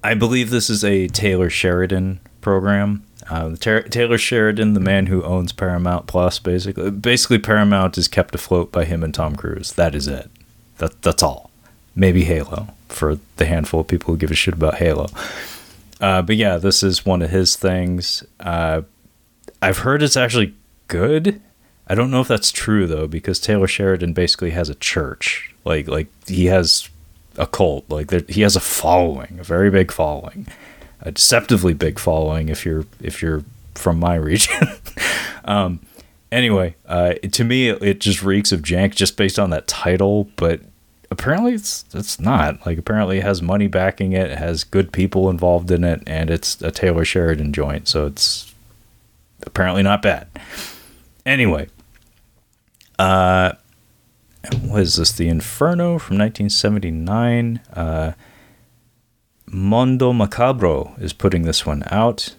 [0.02, 3.04] I believe this is a Taylor Sheridan program.
[3.30, 8.72] Uh, Taylor Sheridan, the man who owns Paramount Plus, basically, basically Paramount is kept afloat
[8.72, 9.72] by him and Tom Cruise.
[9.74, 10.28] That is it.
[10.78, 11.52] That that's all.
[11.94, 15.06] Maybe Halo for the handful of people who give a shit about Halo.
[16.00, 18.22] Uh, but yeah, this is one of his things.
[18.40, 18.82] Uh,
[19.62, 20.54] I've heard it's actually
[20.88, 21.40] good.
[21.88, 25.54] I don't know if that's true though, because Taylor Sheridan basically has a church.
[25.64, 26.88] Like like he has
[27.38, 27.88] a cult.
[27.88, 30.46] Like there, he has a following, a very big following,
[31.00, 32.48] a deceptively big following.
[32.48, 34.54] If you're if you're from my region.
[35.44, 35.80] um,
[36.32, 40.28] anyway, uh, to me, it, it just reeks of jank just based on that title.
[40.36, 40.60] But
[41.10, 42.64] apparently it's it's not.
[42.66, 46.30] Like apparently it has money backing it, it has good people involved in it and
[46.30, 48.54] it's a Taylor Sheridan joint so it's
[49.42, 50.28] apparently not bad.
[51.24, 51.68] Anyway
[52.98, 53.52] uh
[54.62, 55.12] what is this?
[55.12, 58.12] The Inferno from 1979 uh
[59.48, 62.34] Mondo Macabro is putting this one out.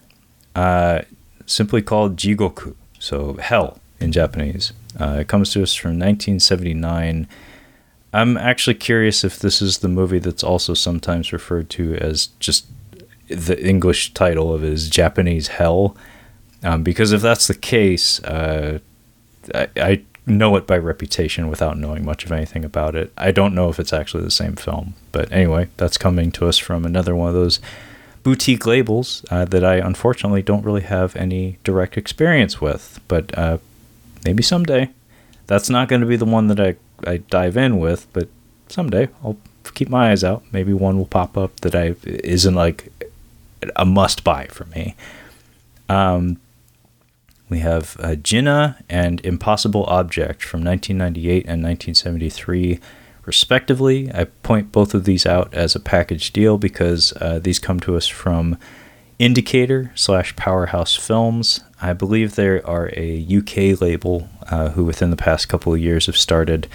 [0.56, 1.02] Uh
[1.46, 4.74] simply called Jigoku so hell in Japanese.
[5.00, 7.28] Uh, it comes to us from 1979
[8.14, 12.68] I'm actually curious if this is the movie that's also sometimes referred to as just
[13.28, 15.96] the English title of it is Japanese Hell.
[16.64, 18.80] Um, because if that's the case, uh,
[19.54, 23.14] I, I, know it by reputation without knowing much of anything about it.
[23.18, 24.94] I don't know if it's actually the same film.
[25.14, 27.62] But anyway, that's coming to us from another one of those
[28.24, 33.00] boutique labels uh, that I unfortunately don't really have any direct experience with.
[33.08, 33.60] But uh,
[34.26, 34.90] maybe someday.
[35.46, 36.76] That's not going to be the one that I
[37.06, 38.30] I dive in with, but
[38.68, 39.38] someday I'll
[39.74, 40.44] keep my eyes out.
[40.52, 42.92] Maybe one will pop up that I isn't like
[43.76, 44.96] a must buy for me.
[45.90, 46.40] Um,
[47.50, 52.80] we have uh, Jinnah and Impossible Object from 1998 and 1973,
[53.26, 54.12] respectively.
[54.14, 57.96] I point both of these out as a package deal because uh, these come to
[57.96, 58.58] us from
[59.18, 61.62] Indicator slash Powerhouse Films.
[61.82, 66.08] I believe they are a UK label uh, who, within the past couple of years,
[66.08, 66.68] have started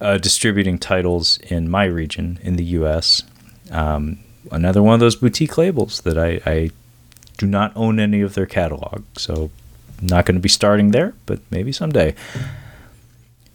[0.00, 3.24] uh, distributing titles in my region in the US.
[3.70, 4.18] Um,
[4.52, 6.70] another one of those boutique labels that I, I
[7.36, 9.50] do not own any of their catalog, so
[10.00, 12.14] not going to be starting there, but maybe someday.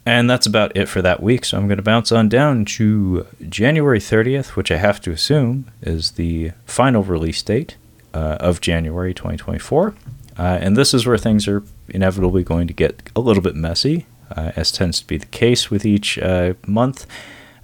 [0.05, 1.45] And that's about it for that week.
[1.45, 5.71] So I'm going to bounce on down to January 30th, which I have to assume
[5.81, 7.77] is the final release date
[8.13, 9.95] uh, of January 2024.
[10.37, 14.05] Uh, and this is where things are inevitably going to get a little bit messy,
[14.35, 17.05] uh, as tends to be the case with each uh, month.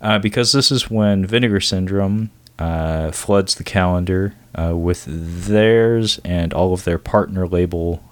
[0.01, 6.53] uh, because this is when Vinegar Syndrome uh, floods the calendar uh, with theirs and
[6.53, 8.03] all of their partner label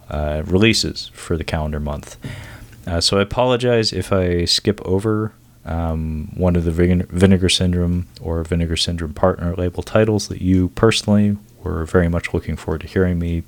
[0.45, 2.17] releases for the calendar month.
[3.01, 5.33] So I apologize if I skip over
[5.65, 11.35] um, one of the Vinegar Syndrome or Vinegar Syndrome partner label titles that you personally
[11.61, 13.43] were very much looking forward to hearing me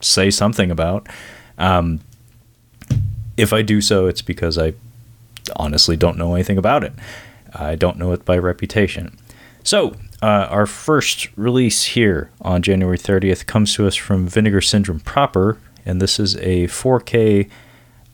[0.00, 1.08] say something about.
[1.58, 2.00] Um,
[3.36, 4.74] if I do so, it's because I
[5.56, 6.92] honestly don't know anything about it.
[7.54, 9.18] I don't know it by reputation.
[9.62, 15.00] So, uh, our first release here on January 30th comes to us from Vinegar Syndrome
[15.00, 17.48] proper, and this is a 4K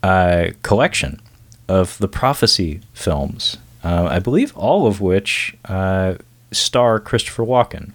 [0.03, 1.21] uh, collection
[1.69, 3.57] of the Prophecy films.
[3.83, 6.15] Uh, I believe all of which uh,
[6.53, 7.93] star Christopher Walken.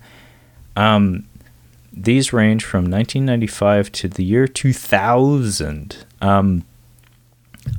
[0.75, 1.25] Um,
[1.93, 6.05] these range from 1995 to the year 2000.
[6.21, 6.63] Um,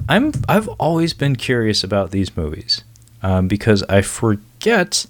[0.09, 2.85] I'm I've always been curious about these movies
[3.23, 5.07] um, because I forget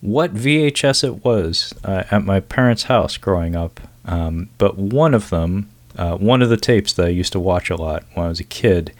[0.00, 3.80] what VHS it was uh, at my parents' house growing up.
[4.04, 7.70] Um, but one of them, uh, one of the tapes that I used to watch
[7.70, 8.92] a lot when I was a kid,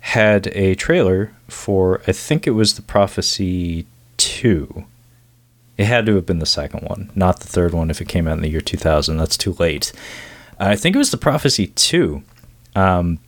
[0.00, 3.86] had a trailer for I think it was the Prophecy
[4.16, 4.84] Two.
[5.76, 7.90] It had to have been the second one, not the third one.
[7.90, 9.92] If it came out in the year 2000, that's too late.
[10.58, 12.22] I think it was the Prophecy Two.
[12.74, 13.18] Um,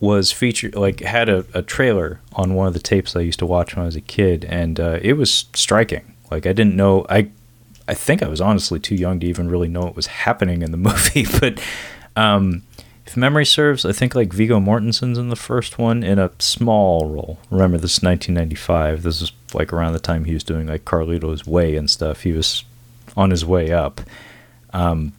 [0.00, 3.46] was featured like had a, a trailer on one of the tapes I used to
[3.46, 6.14] watch when I was a kid, and uh, it was striking.
[6.30, 7.30] Like I didn't know I
[7.88, 10.72] I think I was honestly too young to even really know what was happening in
[10.72, 11.60] the movie, but
[12.16, 12.62] um,
[13.06, 17.08] if memory serves, I think like Viggo Mortensen's in the first one in a small
[17.08, 17.38] role.
[17.50, 19.02] Remember, this is 1995.
[19.02, 22.22] This is like around the time he was doing like Carlito's Way and stuff.
[22.22, 22.64] He was
[23.16, 24.00] on his way up.
[24.72, 25.12] Um,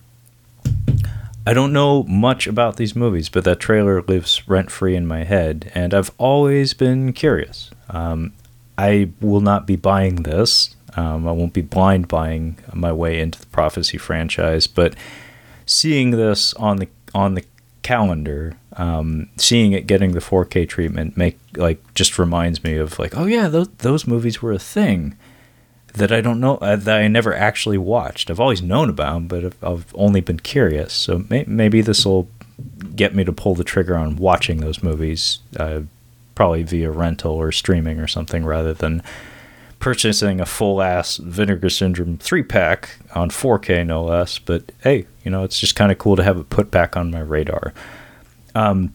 [1.47, 5.23] I don't know much about these movies, but that trailer lives rent free in my
[5.23, 7.69] head, and I've always been curious.
[7.89, 8.33] Um,
[8.77, 10.75] I will not be buying this.
[10.95, 14.95] Um, I won't be blind buying my way into the Prophecy franchise, but
[15.65, 17.45] seeing this on the on the
[17.85, 23.15] calendar, um, seeing it getting the 4K treatment, make like just reminds me of like,
[23.15, 25.15] oh yeah, those those movies were a thing
[25.93, 28.31] that I don't know uh, that I never actually watched.
[28.31, 30.93] I've always known about them, but I've, I've only been curious.
[30.93, 32.27] So may, maybe this will
[32.95, 35.81] get me to pull the trigger on watching those movies, uh,
[36.33, 39.03] probably via rental or streaming or something, rather than
[39.79, 44.39] purchasing a full ass Vinegar Syndrome three pack on 4K, no less.
[44.39, 47.11] But hey, you know, it's just kind of cool to have it put back on
[47.11, 47.73] my radar.
[48.53, 48.93] Um,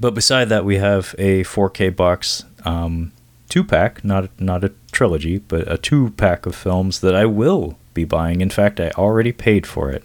[0.00, 2.44] but beside that, we have a 4K box.
[2.64, 3.12] Um,
[3.48, 7.78] two pack, not not a trilogy, but a two pack of films that I will
[7.94, 8.40] be buying.
[8.40, 10.04] In fact, I already paid for it.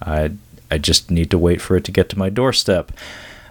[0.00, 0.32] I
[0.70, 2.92] I just need to wait for it to get to my doorstep.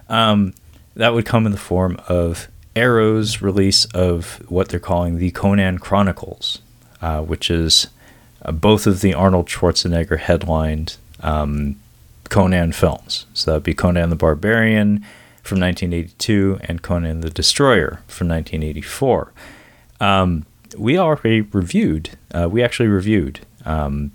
[0.08, 0.54] Um,
[0.96, 2.48] that would come in the form of
[2.78, 6.60] Arrow's release of what they're calling the Conan Chronicles,
[7.02, 7.88] uh, which is
[8.42, 11.76] uh, both of the Arnold Schwarzenegger headlined um,
[12.28, 13.26] Conan films.
[13.34, 15.04] So that'd be Conan the Barbarian
[15.42, 19.32] from 1982 and Conan the Destroyer from 1984.
[20.00, 24.12] Um, we already reviewed, uh, we actually reviewed um,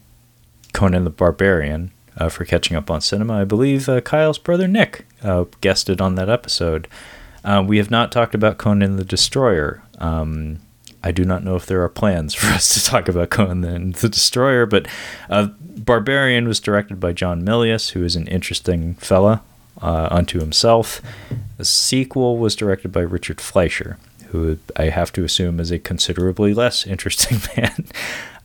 [0.73, 3.41] Conan the Barbarian uh, for catching up on cinema.
[3.41, 6.87] I believe uh, Kyle's brother Nick uh, guested on that episode.
[7.43, 9.83] Uh, we have not talked about Conan the Destroyer.
[9.99, 10.59] Um,
[11.03, 14.09] I do not know if there are plans for us to talk about Conan the
[14.09, 14.87] Destroyer, but
[15.29, 19.43] uh, Barbarian was directed by John Milius, who is an interesting fella
[19.81, 21.01] uh, unto himself.
[21.57, 26.53] The sequel was directed by Richard Fleischer, who I have to assume is a considerably
[26.53, 27.85] less interesting man.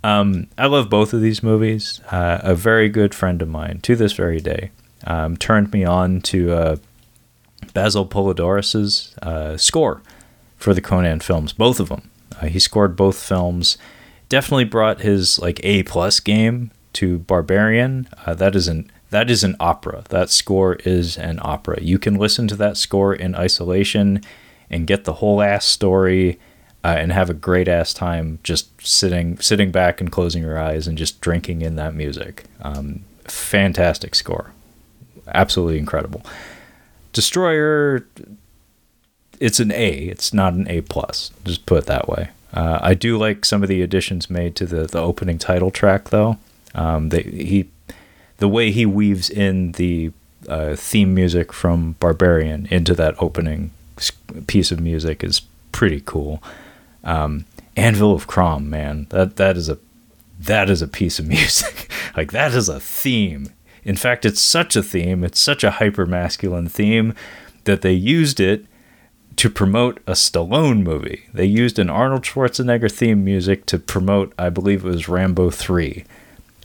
[0.02, 2.00] um, I love both of these movies.
[2.10, 4.70] Uh, a very good friend of mine to this very day
[5.06, 6.76] um, turned me on to uh,
[7.78, 10.02] Basil Poledouris's uh, score
[10.56, 12.10] for the Conan films, both of them.
[12.42, 13.78] Uh, he scored both films.
[14.28, 18.08] Definitely brought his like A plus game to Barbarian.
[18.26, 20.02] Uh, that is an that is an opera.
[20.08, 21.80] That score is an opera.
[21.80, 24.22] You can listen to that score in isolation
[24.68, 26.40] and get the whole ass story
[26.82, 30.88] uh, and have a great ass time just sitting sitting back and closing your eyes
[30.88, 32.42] and just drinking in that music.
[32.60, 34.50] Um, fantastic score,
[35.28, 36.24] absolutely incredible.
[37.12, 38.06] Destroyer,
[39.40, 39.92] it's an A.
[40.04, 41.30] It's not an A plus.
[41.44, 42.30] Just put it that way.
[42.52, 46.10] Uh, I do like some of the additions made to the the opening title track
[46.10, 46.38] though.
[46.74, 47.68] Um, they, he
[48.38, 50.12] the way he weaves in the
[50.48, 53.70] uh, theme music from Barbarian into that opening
[54.46, 55.42] piece of music is
[55.72, 56.42] pretty cool.
[57.04, 57.44] Um,
[57.76, 59.78] Anvil of Crom, man, that that is a
[60.40, 61.90] that is a piece of music.
[62.16, 63.50] like that is a theme.
[63.88, 65.24] In fact, it's such a theme.
[65.24, 67.14] It's such a hyper masculine theme
[67.64, 68.66] that they used it
[69.36, 71.24] to promote a Stallone movie.
[71.32, 76.04] They used an Arnold Schwarzenegger theme music to promote, I believe it was Rambo 3,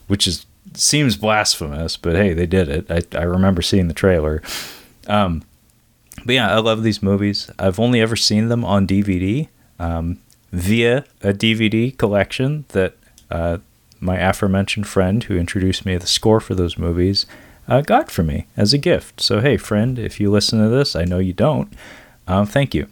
[0.07, 2.91] which is seems blasphemous, but hey, they did it.
[2.91, 4.41] I, I remember seeing the trailer.
[5.07, 5.43] Um,
[6.25, 7.49] but yeah, I love these movies.
[7.57, 9.47] I've only ever seen them on DVD
[9.79, 10.19] um,
[10.51, 12.97] via a DVD collection that
[13.31, 13.59] uh,
[14.03, 17.25] my aforementioned friend who introduced me to the score for those movies
[17.67, 19.21] uh, got for me as a gift.
[19.21, 21.73] So, hey, friend, if you listen to this, I know you don't.
[22.27, 22.87] Um, thank you.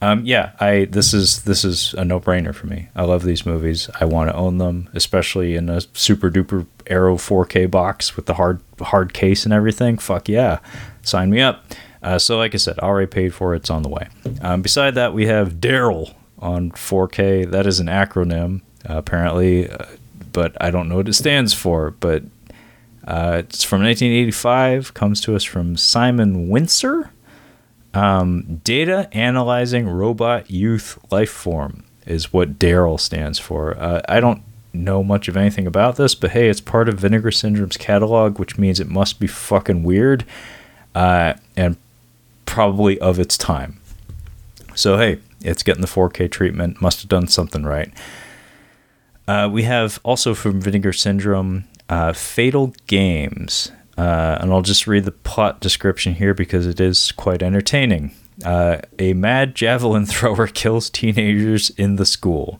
[0.00, 2.88] Um, yeah, I this is this is a no brainer for me.
[2.94, 3.90] I love these movies.
[4.00, 8.34] I want to own them, especially in a super duper Arrow 4K box with the
[8.34, 9.98] hard hard case and everything.
[9.98, 10.60] Fuck yeah,
[11.02, 11.64] sign me up.
[12.00, 13.54] Uh, so, like I said, already paid for.
[13.56, 14.08] It's on the way.
[14.40, 17.50] Um, beside that, we have Daryl on 4K.
[17.50, 19.84] That is an acronym, uh, apparently, uh,
[20.38, 21.90] but I don't know what it stands for.
[21.90, 22.22] But
[23.04, 24.94] uh, it's from 1985.
[24.94, 27.10] Comes to us from Simon Wincer.
[27.92, 33.76] Um, data analyzing robot youth life form is what Daryl stands for.
[33.76, 37.32] Uh, I don't know much of anything about this, but hey, it's part of Vinegar
[37.32, 40.24] Syndrome's catalog, which means it must be fucking weird
[40.94, 41.76] uh, and
[42.46, 43.80] probably of its time.
[44.76, 46.80] So hey, it's getting the 4K treatment.
[46.80, 47.92] Must have done something right.
[49.28, 53.70] Uh, we have also from Vinegar Syndrome uh, Fatal Games.
[53.98, 58.14] Uh, and I'll just read the plot description here because it is quite entertaining.
[58.42, 62.58] Uh, a mad javelin thrower kills teenagers in the school.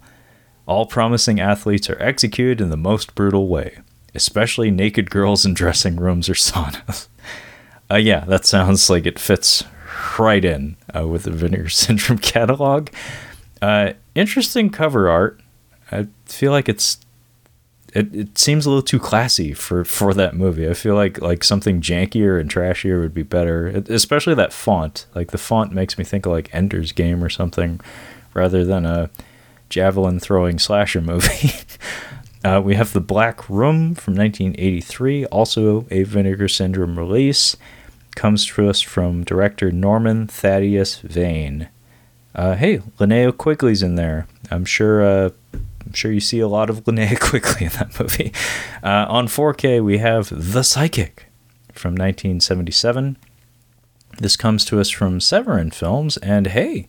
[0.67, 3.79] All promising athletes are executed in the most brutal way,
[4.15, 7.09] especially naked girls in dressing rooms or saunas.
[7.91, 9.65] Uh, yeah, that sounds like it fits
[10.19, 12.91] right in uh, with the Vinegar Syndrome catalog.
[14.15, 15.41] Interesting cover art.
[15.91, 16.99] I feel like it's
[17.95, 20.69] it, it seems a little too classy for, for that movie.
[20.69, 25.07] I feel like like something jankier and trashier would be better, it, especially that font.
[25.15, 27.81] Like the font makes me think of like Ender's Game or something,
[28.35, 29.11] rather than a
[29.69, 31.53] javelin throwing slasher movie.
[32.45, 37.57] uh, we have the Black Room from 1983, also a Vinegar Syndrome release.
[38.15, 41.69] Comes to us from director Norman Thaddeus Vane.
[42.35, 44.27] Uh, hey, Linnea Quigley's in there.
[44.51, 45.31] I'm sure uh,
[45.89, 48.31] I'm sure you see a lot of Linnea Quigley in that movie.
[48.83, 51.25] Uh, on 4K, we have The Psychic
[51.73, 53.17] from 1977.
[54.19, 56.89] This comes to us from Severin Films, and hey,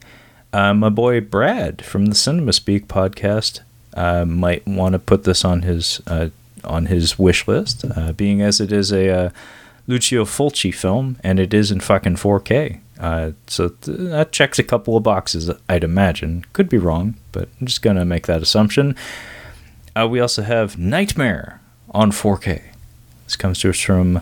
[0.52, 3.62] uh, my boy Brad from the Cinema Speak podcast
[3.94, 6.28] uh, might want to put this on his uh,
[6.66, 9.30] on his wish list, uh, being as it is a uh,
[9.88, 12.82] Lucio Fulci film, and it is in fucking 4K.
[13.00, 16.46] Uh, so th- that checks a couple of boxes, I'd imagine.
[16.54, 18.96] Could be wrong, but I'm just going to make that assumption.
[19.96, 22.62] Uh, we also have Nightmare on 4K.
[23.26, 24.16] This comes to us from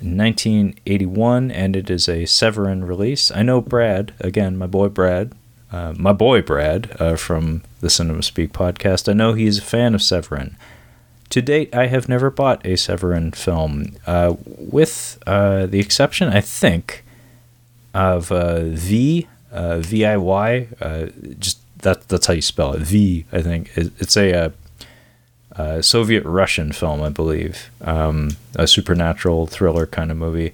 [0.00, 3.30] 1981, and it is a Severin release.
[3.30, 5.32] I know Brad, again, my boy Brad,
[5.70, 9.94] uh, my boy Brad uh, from the Cinema Speak podcast, I know he's a fan
[9.94, 10.56] of Severin.
[11.30, 16.40] To date, I have never bought a Severin film, uh, with uh, the exception, I
[16.40, 17.04] think,
[17.94, 20.68] of uh, V uh, V I Y.
[20.80, 21.06] Uh,
[21.38, 22.80] just that that's how you spell it.
[22.80, 24.52] V I think it's a, a,
[25.62, 30.52] a Soviet Russian film, I believe, um, a supernatural thriller kind of movie.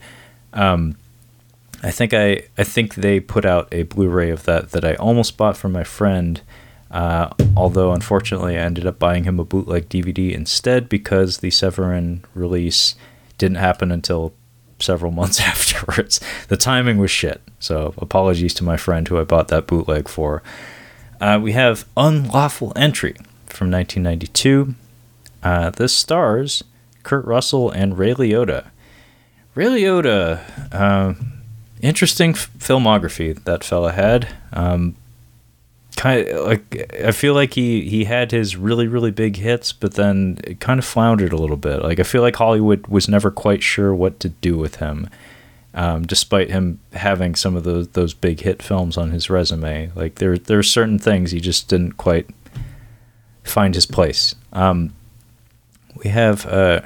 [0.53, 0.97] Um,
[1.82, 5.36] I think I I think they put out a Blu-ray of that that I almost
[5.36, 6.41] bought from my friend.
[6.91, 12.24] Uh, although unfortunately I ended up buying him a bootleg DVD instead because the Severin
[12.34, 12.95] release
[13.36, 14.32] didn't happen until
[14.79, 16.20] several months afterwards.
[16.49, 17.41] The timing was shit.
[17.59, 20.43] So apologies to my friend who I bought that bootleg for.
[21.20, 23.14] Uh, we have Unlawful Entry
[23.47, 24.74] from 1992.
[25.43, 26.62] Uh, this stars
[27.03, 28.66] Kurt Russell and Ray Liotta.
[29.55, 30.41] Ray Liotta,
[30.72, 31.14] uh,
[31.81, 34.29] interesting f- filmography that fella had.
[34.53, 34.95] Um,
[35.99, 39.94] kind of like I feel like he he had his really really big hits, but
[39.94, 41.82] then it kind of floundered a little bit.
[41.82, 45.11] Like I feel like Hollywood was never quite sure what to do with him,
[45.74, 49.90] um, despite him having some of those those big hit films on his resume.
[49.96, 52.30] Like there there are certain things he just didn't quite
[53.42, 54.36] find his place.
[54.53, 54.94] Um,
[55.96, 56.82] we have uh,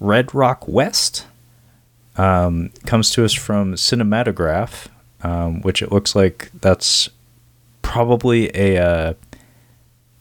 [0.00, 1.26] Red Rock West.
[2.16, 4.88] Um, comes to us from Cinematograph,
[5.22, 7.08] um, which it looks like that's
[7.90, 9.14] probably a uh,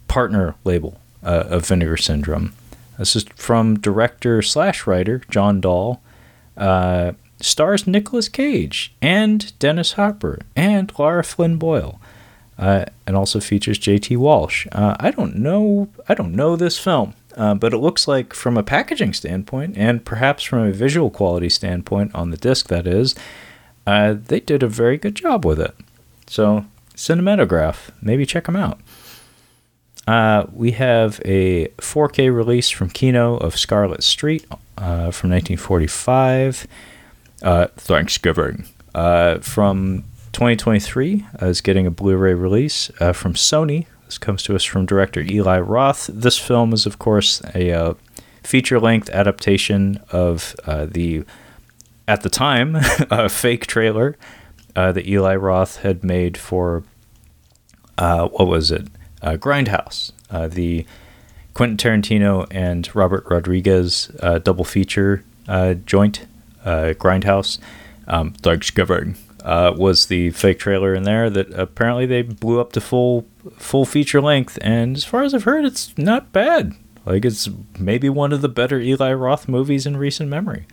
[0.07, 2.51] partner label uh, of Vinegar Syndrome.
[2.97, 6.01] This is from director slash writer John Dahl.
[6.57, 12.01] Uh, stars Nicolas Cage and Dennis Hopper and Lara Flynn Boyle,
[12.57, 14.17] uh, and also features J.T.
[14.17, 14.65] Walsh.
[14.71, 15.89] Uh, I don't know.
[16.09, 20.03] I don't know this film, uh, but it looks like from a packaging standpoint and
[20.03, 23.13] perhaps from a visual quality standpoint on the disc, that is,
[23.85, 25.75] they did a very good job with it.
[26.25, 26.65] So,
[26.99, 28.77] Cinematograph, maybe check them out.
[30.05, 34.45] Uh, we have a 4K release from Kino of Scarlet Street
[34.77, 36.67] uh, from 1945.
[37.41, 38.65] Uh, Thanksgiving.
[38.93, 43.85] Uh, from 2023 uh, is getting a Blu-ray release uh, from Sony.
[44.03, 46.09] This comes to us from director Eli Roth.
[46.11, 47.93] This film is, of course, a uh,
[48.43, 51.23] feature-length adaptation of the,
[52.09, 52.81] at the time,
[53.29, 54.17] fake trailer
[54.79, 56.83] uh, that Eli Roth had made for,
[57.97, 58.87] uh, what was it?
[59.21, 60.13] Grindhouse,
[60.53, 60.85] the
[61.53, 64.07] Quentin Tarantino and Robert Rodriguez
[64.43, 65.23] double feature
[65.85, 66.25] joint,
[66.63, 67.59] Grindhouse.
[68.07, 72.81] Um, Thanksgiving uh, was the fake trailer in there that apparently they blew up to
[72.81, 73.25] full
[73.57, 76.73] full feature length, and as far as I've heard, it's not bad.
[77.05, 80.65] Like it's maybe one of the better Eli Roth movies in recent memory.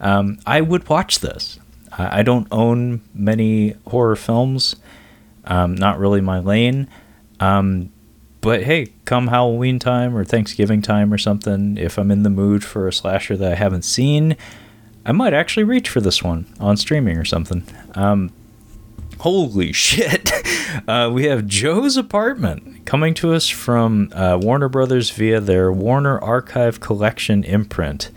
[0.00, 1.58] Um, I would watch this.
[1.98, 4.76] I don't own many horror films,
[5.44, 6.88] um, not really my lane.
[7.40, 7.92] Um,
[8.40, 12.62] but hey, come Halloween time or Thanksgiving time or something, if I'm in the mood
[12.62, 14.36] for a slasher that I haven't seen,
[15.06, 17.64] I might actually reach for this one on streaming or something.
[17.94, 18.32] Um,
[19.20, 20.30] holy shit!
[20.86, 26.18] Uh, we have Joe's apartment coming to us from uh, Warner Brothers via their Warner
[26.18, 28.10] Archive Collection imprint.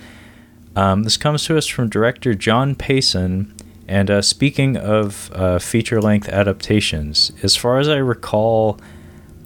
[0.76, 3.54] Um, this comes to us from director John Payson.
[3.88, 8.80] And uh, speaking of uh, feature length adaptations, as far as I recall,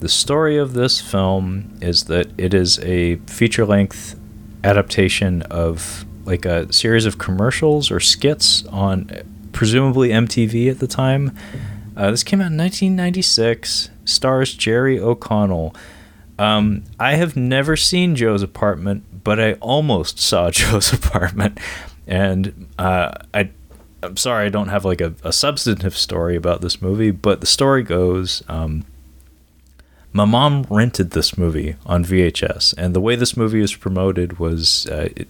[0.00, 4.18] the story of this film is that it is a feature length
[4.64, 9.10] adaptation of like a series of commercials or skits on
[9.52, 11.36] presumably MTV at the time.
[11.96, 13.90] Uh, this came out in 1996.
[14.04, 15.74] Stars Jerry O'Connell.
[16.38, 21.58] Um, I have never seen Joe's apartment, but I almost saw Joe's apartment,
[22.06, 23.50] and uh, I.
[24.02, 27.46] I'm sorry, I don't have like a, a, substantive story about this movie, but the
[27.46, 28.84] story goes um,
[30.12, 34.86] my mom rented this movie on VHS, and the way this movie was promoted was
[34.86, 35.28] uh, it,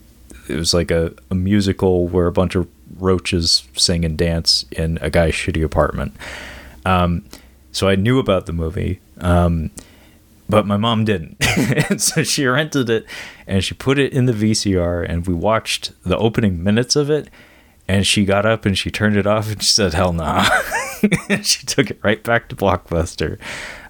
[0.48, 2.68] it was like a, a musical where a bunch of
[2.98, 6.14] roaches sing and dance in a guy's shitty apartment.
[6.84, 7.24] Um,
[7.70, 9.70] so I knew about the movie, um,
[10.48, 11.42] but my mom didn't.
[11.98, 13.06] so she rented it
[13.46, 17.28] and she put it in the VCR, and we watched the opening minutes of it.
[17.88, 20.44] And she got up and she turned it off and she said, "Hell nah."
[21.42, 23.38] she took it right back to Blockbuster,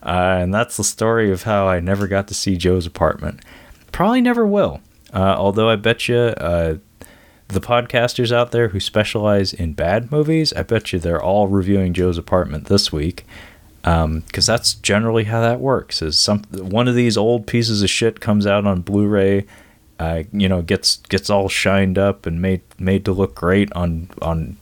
[0.03, 3.40] uh, and that's the story of how I never got to see Joe's apartment.
[3.93, 4.80] Probably never will.
[5.12, 6.76] Uh, although I bet you uh,
[7.49, 11.93] the podcasters out there who specialize in bad movies, I bet you they're all reviewing
[11.93, 13.26] Joe's apartment this week.
[13.82, 14.22] Because um,
[14.55, 16.03] that's generally how that works.
[16.03, 19.45] Is some one of these old pieces of shit comes out on Blu-ray,
[20.03, 24.11] uh, you know, gets gets all shined up and made made to look great on
[24.21, 24.57] on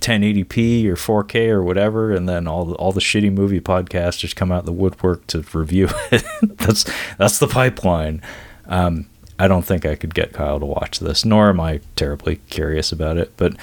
[0.00, 4.52] 1080p or 4K or whatever, and then all the, all the shitty movie podcasters come
[4.52, 6.24] out the woodwork to review it.
[6.58, 6.84] that's
[7.16, 8.20] that's the pipeline.
[8.66, 9.06] Um,
[9.38, 12.92] I don't think I could get Kyle to watch this, nor am I terribly curious
[12.92, 13.32] about it.
[13.38, 13.56] But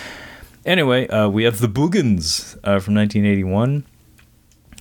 [0.65, 3.85] anyway, uh, we have The Boogens uh, from 1981.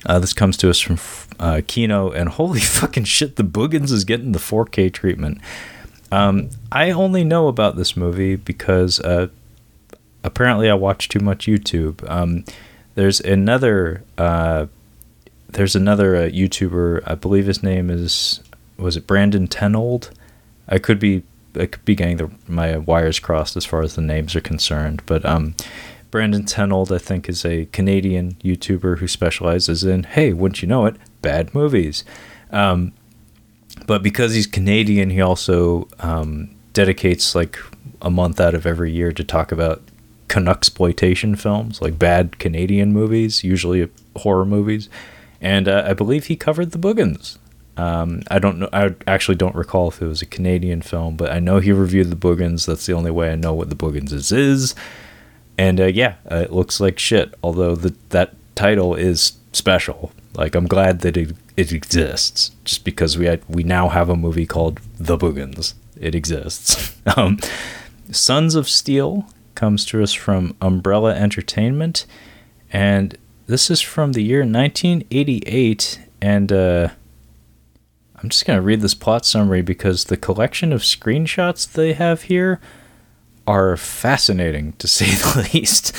[0.07, 0.99] Uh, this comes to us from
[1.39, 5.41] uh, Kino, and holy fucking shit, The Boogens is getting the 4K treatment.
[6.11, 9.29] Um, I only know about this movie because uh,
[10.25, 12.09] apparently I watch too much YouTube.
[12.09, 12.45] Um,
[12.95, 14.67] there's another uh,
[15.49, 17.03] there's another YouTuber.
[17.07, 18.41] I believe his name is
[18.77, 20.11] was it Brandon Tenold
[20.69, 21.23] I could be
[21.59, 25.03] I could be getting the, my wires crossed as far as the names are concerned,
[25.07, 25.55] but um,
[26.11, 30.87] Brandon Tenold, I think, is a Canadian YouTuber who specializes in, hey, wouldn't you know
[30.87, 32.05] it, bad movies.
[32.53, 32.93] Um,
[33.89, 37.59] but because he's Canadian, he also um, dedicates like
[38.01, 39.83] a month out of every year to talk about
[40.37, 44.89] exploitation films, like bad Canadian movies, usually horror movies.
[45.41, 47.39] And uh, I believe he covered The Boogens
[47.79, 48.69] um, I don't know.
[48.73, 52.11] I actually don't recall if it was a Canadian film, but I know he reviewed
[52.11, 52.67] the Boogens.
[52.67, 54.33] That's the only way I know what the Boogens is.
[54.33, 54.75] is.
[55.57, 57.33] And uh, yeah, uh, it looks like shit.
[57.43, 60.11] Although the, that title is special.
[60.35, 64.15] Like I'm glad that it it exists, just because we had, we now have a
[64.15, 65.75] movie called The Boogens.
[66.01, 66.97] It exists.
[67.17, 67.39] um,
[68.13, 72.07] Sons of Steel comes to us from Umbrella Entertainment,
[72.73, 76.53] and this is from the year 1988, and.
[76.53, 76.89] Uh,
[78.21, 82.23] I'm just going to read this plot summary because the collection of screenshots they have
[82.23, 82.61] here
[83.47, 85.95] are fascinating to say the least.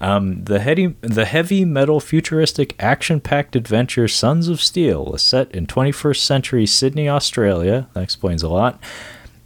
[0.00, 5.50] Um, the, heady, the heavy metal futuristic action packed adventure Sons of Steel is set
[5.52, 7.88] in 21st century Sydney, Australia.
[7.94, 8.82] That explains a lot.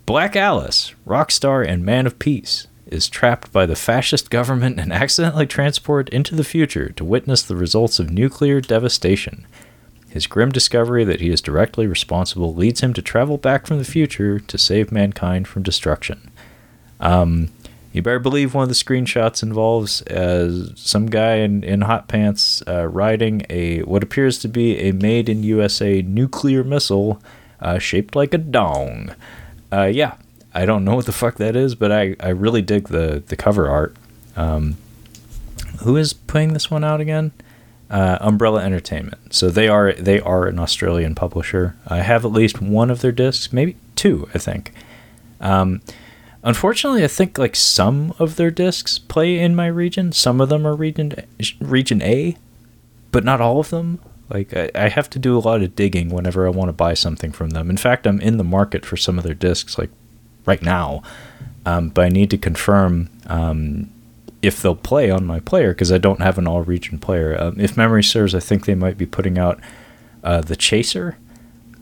[0.07, 4.93] Black Alice, rock star and man of peace, is trapped by the fascist government and
[4.93, 9.47] accidentally transported into the future to witness the results of nuclear devastation.
[10.09, 13.85] His grim discovery that he is directly responsible leads him to travel back from the
[13.85, 16.31] future to save mankind from destruction.
[17.01, 17.51] Um,
[17.99, 22.63] you better believe one of the screenshots involves uh, some guy in, in hot pants
[22.69, 27.21] uh, riding a what appears to be a made in USA nuclear missile
[27.61, 29.17] uh, shaped like a dong.
[29.73, 30.15] Uh, yeah,
[30.55, 33.35] I don't know what the fuck that is, but I, I really dig the, the
[33.35, 33.97] cover art.
[34.37, 34.77] Um,
[35.81, 37.33] who is putting this one out again?
[37.91, 39.35] Uh, Umbrella Entertainment.
[39.35, 41.75] So they are they are an Australian publisher.
[41.89, 44.73] I have at least one of their discs, maybe two, I think.
[45.41, 45.81] Um,
[46.43, 50.13] unfortunately, I think like some of their discs play in my region.
[50.13, 51.15] Some of them are region
[51.61, 52.37] region A,
[53.11, 54.01] but not all of them.
[54.31, 56.95] Like I, I have to do a lot of digging whenever I want to buy
[56.95, 57.71] something from them.
[57.71, 59.91] In fact, I'm in the market for some of their discs like
[60.45, 61.03] right now,
[61.65, 63.91] um, but I need to confirm um,
[64.43, 67.41] if they'll play on my player because I don't have an all region player.
[67.41, 69.61] Um, if memory serves, I think they might be putting out
[70.23, 71.17] uh, The Chaser,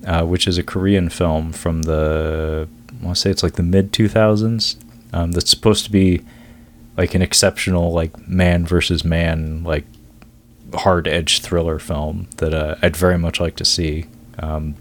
[0.07, 2.69] uh, which is a Korean film from the,
[3.01, 4.77] I want to say it's like the mid 2000s.
[5.13, 6.23] Um, that's supposed to be
[6.97, 9.85] like an exceptional, like man versus man, like
[10.75, 14.07] hard edge thriller film that uh, I'd very much like to see.
[14.39, 14.75] Um,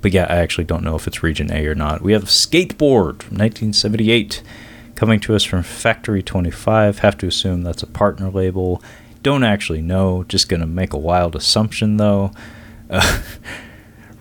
[0.00, 2.02] but yeah, I actually don't know if it's region A or not.
[2.02, 4.42] We have Skateboard from 1978
[4.94, 6.98] coming to us from Factory 25.
[6.98, 8.82] Have to assume that's a partner label.
[9.22, 10.24] Don't actually know.
[10.24, 12.32] Just to make a wild assumption though.
[12.90, 13.22] Uh,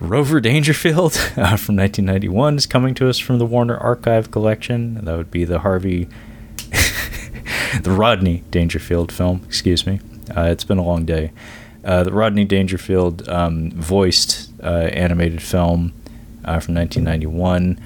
[0.04, 4.96] Rover Dangerfield uh, from 1991 is coming to us from the Warner Archive collection.
[5.06, 6.10] That would be the Harvey,
[7.82, 10.00] the Rodney Dangerfield film, excuse me.
[10.36, 11.32] Uh, it's been a long day.
[11.84, 15.94] Uh, the Rodney Dangerfield um, voiced uh, animated film
[16.46, 17.80] uh, from 1991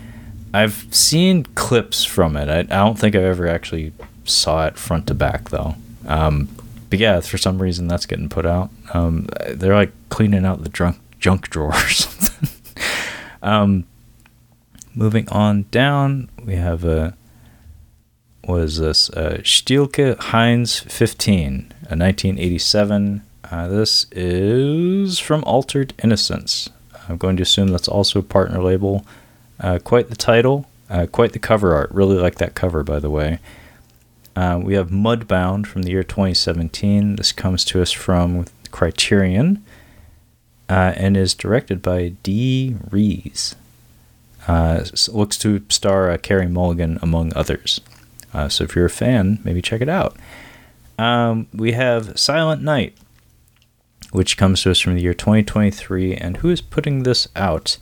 [0.54, 2.50] I've seen clips from it.
[2.50, 3.94] I, I don't think I've ever actually
[4.26, 5.76] saw it front to back though.
[6.08, 6.50] Um,
[6.90, 8.70] but yeah, for some reason that's getting put out.
[8.94, 12.07] Um, they're like cleaning out the drunk junk drawer or something.
[13.48, 13.86] Um,
[14.94, 17.16] moving on down, we have a
[18.44, 19.10] what is this?
[19.10, 23.22] Uh, Stielke Heinz 15, a 1987.
[23.52, 26.70] Uh, this is from Altered Innocence.
[27.10, 29.06] I'm going to assume that's also a partner label.
[29.60, 31.92] Uh, quite the title, uh, quite the cover art.
[31.92, 33.40] Really like that cover, by the way.
[34.36, 37.18] Uh, we have Mudbound from the year 2017.
[37.18, 39.64] This comes to us from Criterion
[40.70, 43.56] uh, and is directed by Dee Rees.
[44.48, 47.82] Uh, looks to star uh, Carey Mulligan, among others.
[48.50, 50.16] so if you're a fan, maybe check it out.
[50.98, 52.96] Um, we have Silent Night,
[54.12, 56.16] which comes to us from the year 2023.
[56.16, 57.78] And who is putting this out?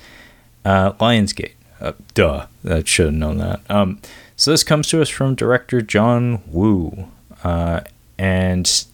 [0.66, 1.54] Lionsgate.
[1.80, 3.60] Uh, duh, I should have known that.
[3.70, 4.02] Um,
[4.36, 7.10] so this comes to us from director John Woo,
[7.44, 7.82] uh,
[8.18, 8.86] and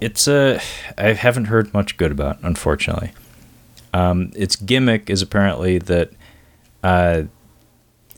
[0.00, 0.60] it's a
[0.98, 3.12] I haven't heard much good about, unfortunately.
[3.92, 6.10] Um, its gimmick is apparently that
[6.82, 7.24] uh,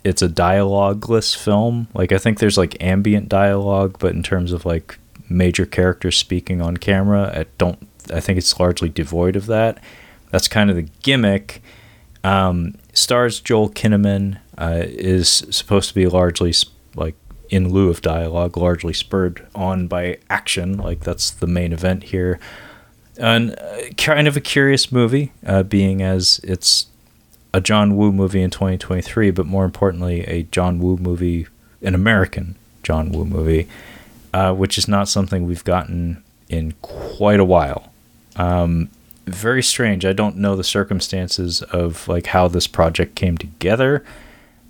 [0.04, 1.88] it's a dialogueless film.
[1.94, 6.60] Like I think there's like ambient dialogue, but in terms of like major characters speaking
[6.60, 7.88] on camera, I don't.
[8.12, 9.82] I think it's largely devoid of that.
[10.30, 11.62] That's kind of the gimmick.
[12.24, 16.52] Um, stars Joel Kinnaman, uh, is supposed to be largely
[16.94, 17.14] like
[17.52, 20.78] in lieu of dialogue, largely spurred on by action.
[20.78, 22.40] Like that's the main event here.
[23.18, 26.86] And uh, kind of a curious movie, uh, being as it's
[27.52, 31.46] a John Woo movie in 2023, but more importantly, a John Woo movie,
[31.82, 33.68] an American John Woo movie,
[34.32, 37.92] uh, which is not something we've gotten in quite a while.
[38.36, 38.88] Um,
[39.26, 40.06] very strange.
[40.06, 44.02] I don't know the circumstances of like how this project came together.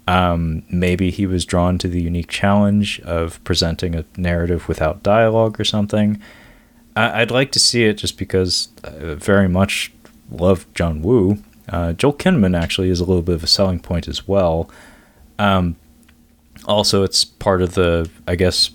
[0.08, 5.60] Um, maybe he was drawn to the unique challenge of presenting a narrative without dialogue
[5.60, 6.20] or something.
[6.96, 9.92] I- would like to see it just because I very much
[10.30, 11.38] love John Woo.
[11.68, 14.68] Uh, Joel Kinnaman actually is a little bit of a selling point as well.
[15.38, 15.76] Um,
[16.66, 18.70] also, it's part of the, I guess,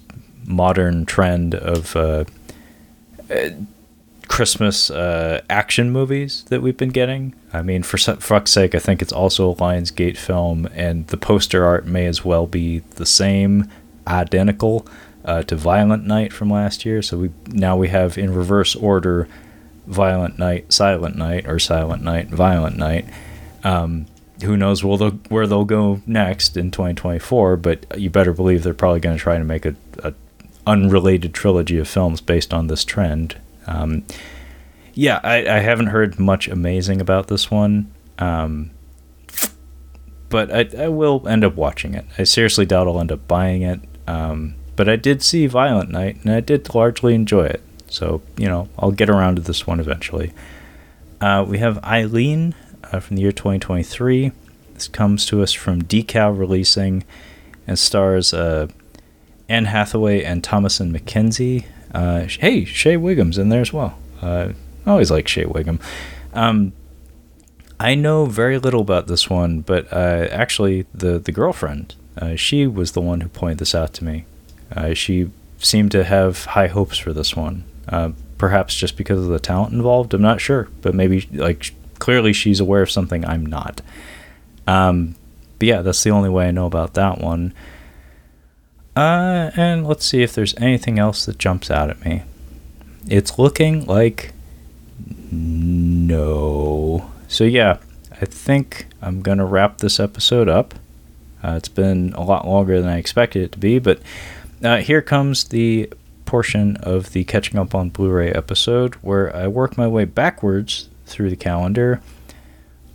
[0.45, 2.23] modern trend of uh,
[4.28, 7.34] Christmas uh, action movies that we've been getting.
[7.53, 11.65] I mean, for fuck's sake, I think it's also a Lionsgate film, and the poster
[11.65, 13.69] art may as well be the same,
[14.05, 14.88] identical
[15.25, 17.01] uh, to Violent Night from last year.
[17.01, 19.28] So we now we have in reverse order,
[19.86, 23.05] Violent Night, Silent Night, or Silent Night, Violent Night.
[23.63, 24.05] Um,
[24.43, 27.57] who knows where they'll, where they'll go next in 2024?
[27.57, 30.13] But you better believe they're probably going to try to make a, a
[30.67, 33.38] unrelated trilogy of films based on this trend
[33.68, 34.05] um,
[34.93, 37.93] yeah, I, I, haven't heard much amazing about this one.
[38.18, 38.72] Um,
[40.30, 42.05] but I, I will end up watching it.
[42.18, 43.80] I seriously doubt I'll end up buying it.
[44.07, 47.61] Um, but I did see Violent Night, and I did largely enjoy it.
[47.89, 50.34] So, you know, I'll get around to this one eventually.
[51.22, 52.55] Uh, we have Eileen
[52.91, 54.32] uh, from the year 2023.
[54.74, 57.03] This comes to us from Decal Releasing
[57.65, 58.68] and stars uh,
[59.49, 61.65] Anne Hathaway and Thomasin McKenzie.
[61.98, 63.98] Uh, hey, Shea Whigham's in there as well.
[64.22, 64.50] Uh,
[64.86, 65.82] I always like Shea Wiggum.
[66.32, 66.74] Um,
[67.80, 72.68] I know very little about this one, but uh, actually, the the girlfriend, uh, she
[72.68, 74.26] was the one who pointed this out to me.
[74.72, 79.30] Uh, she seemed to have high hopes for this one, uh, perhaps just because of
[79.30, 80.14] the talent involved.
[80.14, 83.82] I'm not sure, but maybe like clearly she's aware of something I'm not.
[84.68, 85.16] Um,
[85.58, 87.56] but yeah, that's the only way I know about that one.
[88.98, 92.24] Uh, and let's see if there's anything else that jumps out at me.
[93.08, 94.34] It's looking like
[95.32, 97.12] no.
[97.28, 97.78] So yeah,
[98.20, 100.74] I think I'm gonna wrap this episode up.
[101.43, 104.02] Uh, it's been a lot longer than I expected it to be, but
[104.64, 105.93] uh, here comes the
[106.26, 111.30] portion of the catching up on Blu-ray episode where I work my way backwards through
[111.30, 112.02] the calendar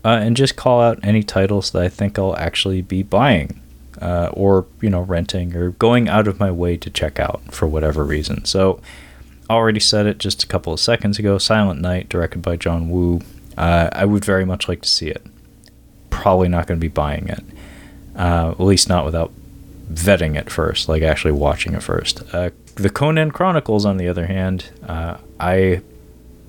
[0.05, 3.62] uh, and just call out any titles that I think I'll actually be buying.
[4.03, 7.69] Uh, or you know renting or going out of my way to check out for
[7.69, 8.45] whatever reason.
[8.45, 8.81] So
[9.49, 11.39] already said it just a couple of seconds ago.
[11.39, 13.21] Silent Night, directed by John Woo.
[13.57, 15.25] Uh, I would very much like to see it.
[16.11, 17.45] Probably not going to be buying it,
[18.17, 19.31] uh, at least not without
[19.93, 22.23] vetting it first, like actually watching it first.
[22.35, 25.83] Uh, the Conan Chronicles, on the other hand, uh, I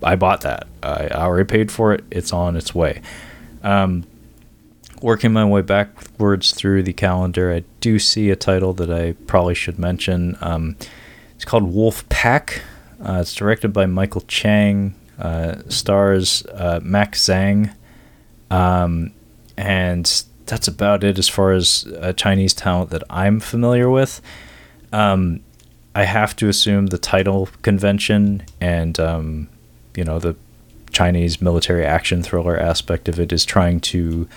[0.01, 0.67] I bought that.
[0.81, 2.03] I already paid for it.
[2.09, 3.01] It's on its way.
[3.63, 4.05] Um,
[5.03, 9.53] working my way backwards through the calendar, I do see a title that I probably
[9.53, 10.37] should mention.
[10.39, 10.77] Um,
[11.35, 12.61] it's called Wolf Pack.
[13.05, 17.75] Uh, it's directed by Michael Chang, uh, stars uh, Max Zhang,
[18.49, 19.11] um,
[19.57, 24.21] and that's about it as far as uh, Chinese talent that I'm familiar with.
[24.93, 25.41] Um,
[25.93, 29.49] I have to assume the title convention and um,
[29.95, 30.37] you know the
[30.91, 34.29] Chinese military action thriller aspect of it is trying to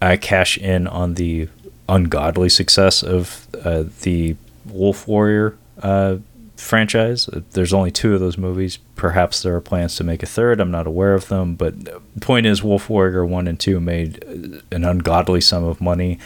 [0.00, 1.48] uh, cash in on the
[1.88, 4.36] ungodly success of uh, the
[4.66, 6.18] Wolf Warrior uh,
[6.56, 7.28] franchise.
[7.52, 8.78] There's only two of those movies.
[8.96, 10.60] Perhaps there are plans to make a third.
[10.60, 11.54] I'm not aware of them.
[11.54, 14.22] But the point is, Wolf Warrior 1 and 2 made
[14.70, 16.18] an ungodly sum of money.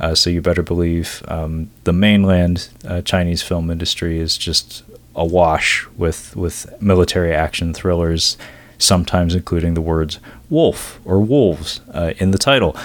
[0.00, 4.84] Uh, so you better believe um, the mainland uh, Chinese film industry is just
[5.16, 8.36] awash with, with military action thrillers,
[8.78, 10.18] sometimes including the words
[10.48, 12.76] wolf or wolves uh, in the title.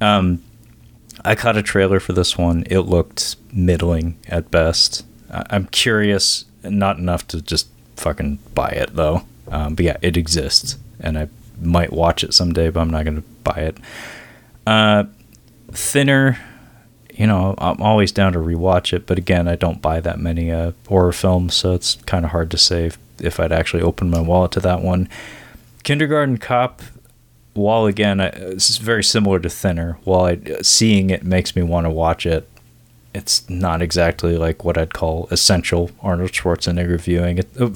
[0.00, 0.42] Um,
[1.24, 2.64] I caught a trailer for this one.
[2.68, 5.04] It looked middling at best.
[5.30, 9.22] I'm curious, not enough to just fucking buy it though.
[9.48, 11.28] Um, but yeah, it exists, and I
[11.60, 13.76] might watch it someday, but I'm not gonna buy it.
[14.66, 15.04] Uh,
[15.70, 16.38] Thinner,
[17.14, 20.50] you know, I'm always down to rewatch it, but again, I don't buy that many
[20.50, 24.20] uh, horror films, so it's kind of hard to say if, I'd actually opened my
[24.20, 25.08] wallet to that one.
[25.82, 26.82] Kindergarten Cop,
[27.54, 29.98] while again, I, it's very similar to Thinner.
[30.04, 32.48] While I, seeing it makes me want to watch it,
[33.14, 37.38] it's not exactly like what I'd call essential Arnold Schwarzenegger viewing.
[37.38, 37.70] It, uh,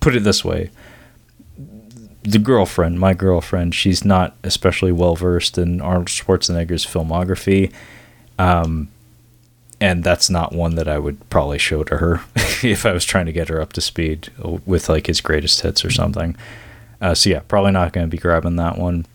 [0.00, 0.70] put it this way
[2.24, 7.70] the girlfriend, my girlfriend, she's not especially well versed in Arnold Schwarzenegger's filmography.
[8.38, 8.88] Um,
[9.80, 12.22] and that's not one that I would probably show to her
[12.62, 14.30] if I was trying to get her up to speed
[14.64, 16.36] with like his greatest hits or something.
[17.00, 19.06] Uh, so yeah, probably not going to be grabbing that one.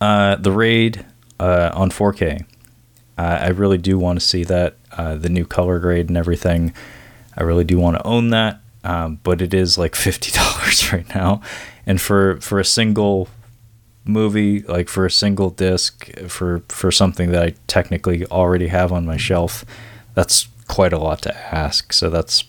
[0.00, 1.04] Uh, the Raid
[1.38, 2.44] uh, on 4K.
[3.16, 6.74] Uh, I really do want to see that uh, the new color grade and everything.
[7.36, 11.08] I really do want to own that, um, but it is like fifty dollars right
[11.14, 11.40] now,
[11.86, 13.28] and for for a single
[14.04, 19.06] movie, like for a single disc, for for something that I technically already have on
[19.06, 19.64] my shelf,
[20.14, 21.92] that's quite a lot to ask.
[21.92, 22.44] So that's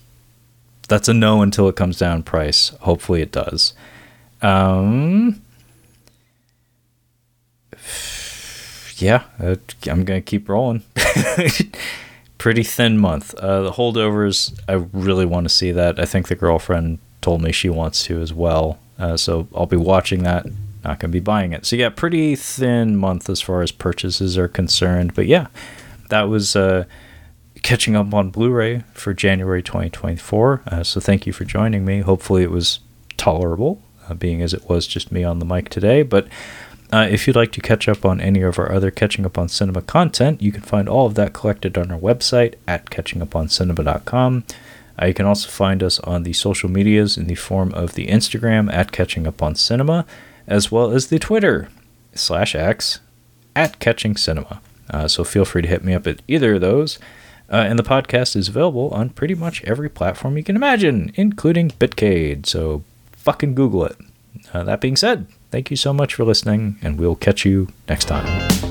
[0.88, 2.70] that's a no until it comes down price.
[2.82, 3.74] Hopefully it does.
[4.42, 5.42] Um,
[8.98, 9.56] yeah, uh,
[9.88, 10.84] I'm gonna keep rolling.
[12.38, 13.34] Pretty thin month.
[13.36, 16.00] Uh, the holdovers, I really want to see that.
[16.00, 18.78] I think the girlfriend told me she wants to as well.
[19.00, 20.46] Uh, so I'll be watching that.
[20.86, 21.66] Not gonna be buying it.
[21.66, 25.16] So yeah, pretty thin month as far as purchases are concerned.
[25.16, 25.48] But yeah,
[26.10, 26.86] that was uh,
[27.64, 30.62] catching up on Blu-ray for January 2024.
[30.68, 32.02] Uh, so thank you for joining me.
[32.02, 32.80] Hopefully it was
[33.18, 36.04] tolerable, uh, being as it was just me on the mic today.
[36.04, 36.28] But
[36.94, 39.50] uh, if you'd like to catch up on any of our other Catching Up on
[39.50, 44.44] Cinema content, you can find all of that collected on our website at catchinguponcinema.com.
[45.02, 48.08] Uh, you can also find us on the social medias in the form of the
[48.08, 50.06] Instagram at Catching Up on Cinema,
[50.48, 51.70] as well as the Twitter
[52.14, 53.00] slash X
[53.56, 54.62] at Catching Cinema.
[54.90, 57.00] Uh, so feel free to hit me up at either of those.
[57.52, 61.70] Uh, and the podcast is available on pretty much every platform you can imagine, including
[61.72, 62.46] Bitcade.
[62.46, 63.98] So fucking Google it.
[64.54, 68.06] Uh, that being said, thank you so much for listening, and we'll catch you next
[68.06, 68.65] time.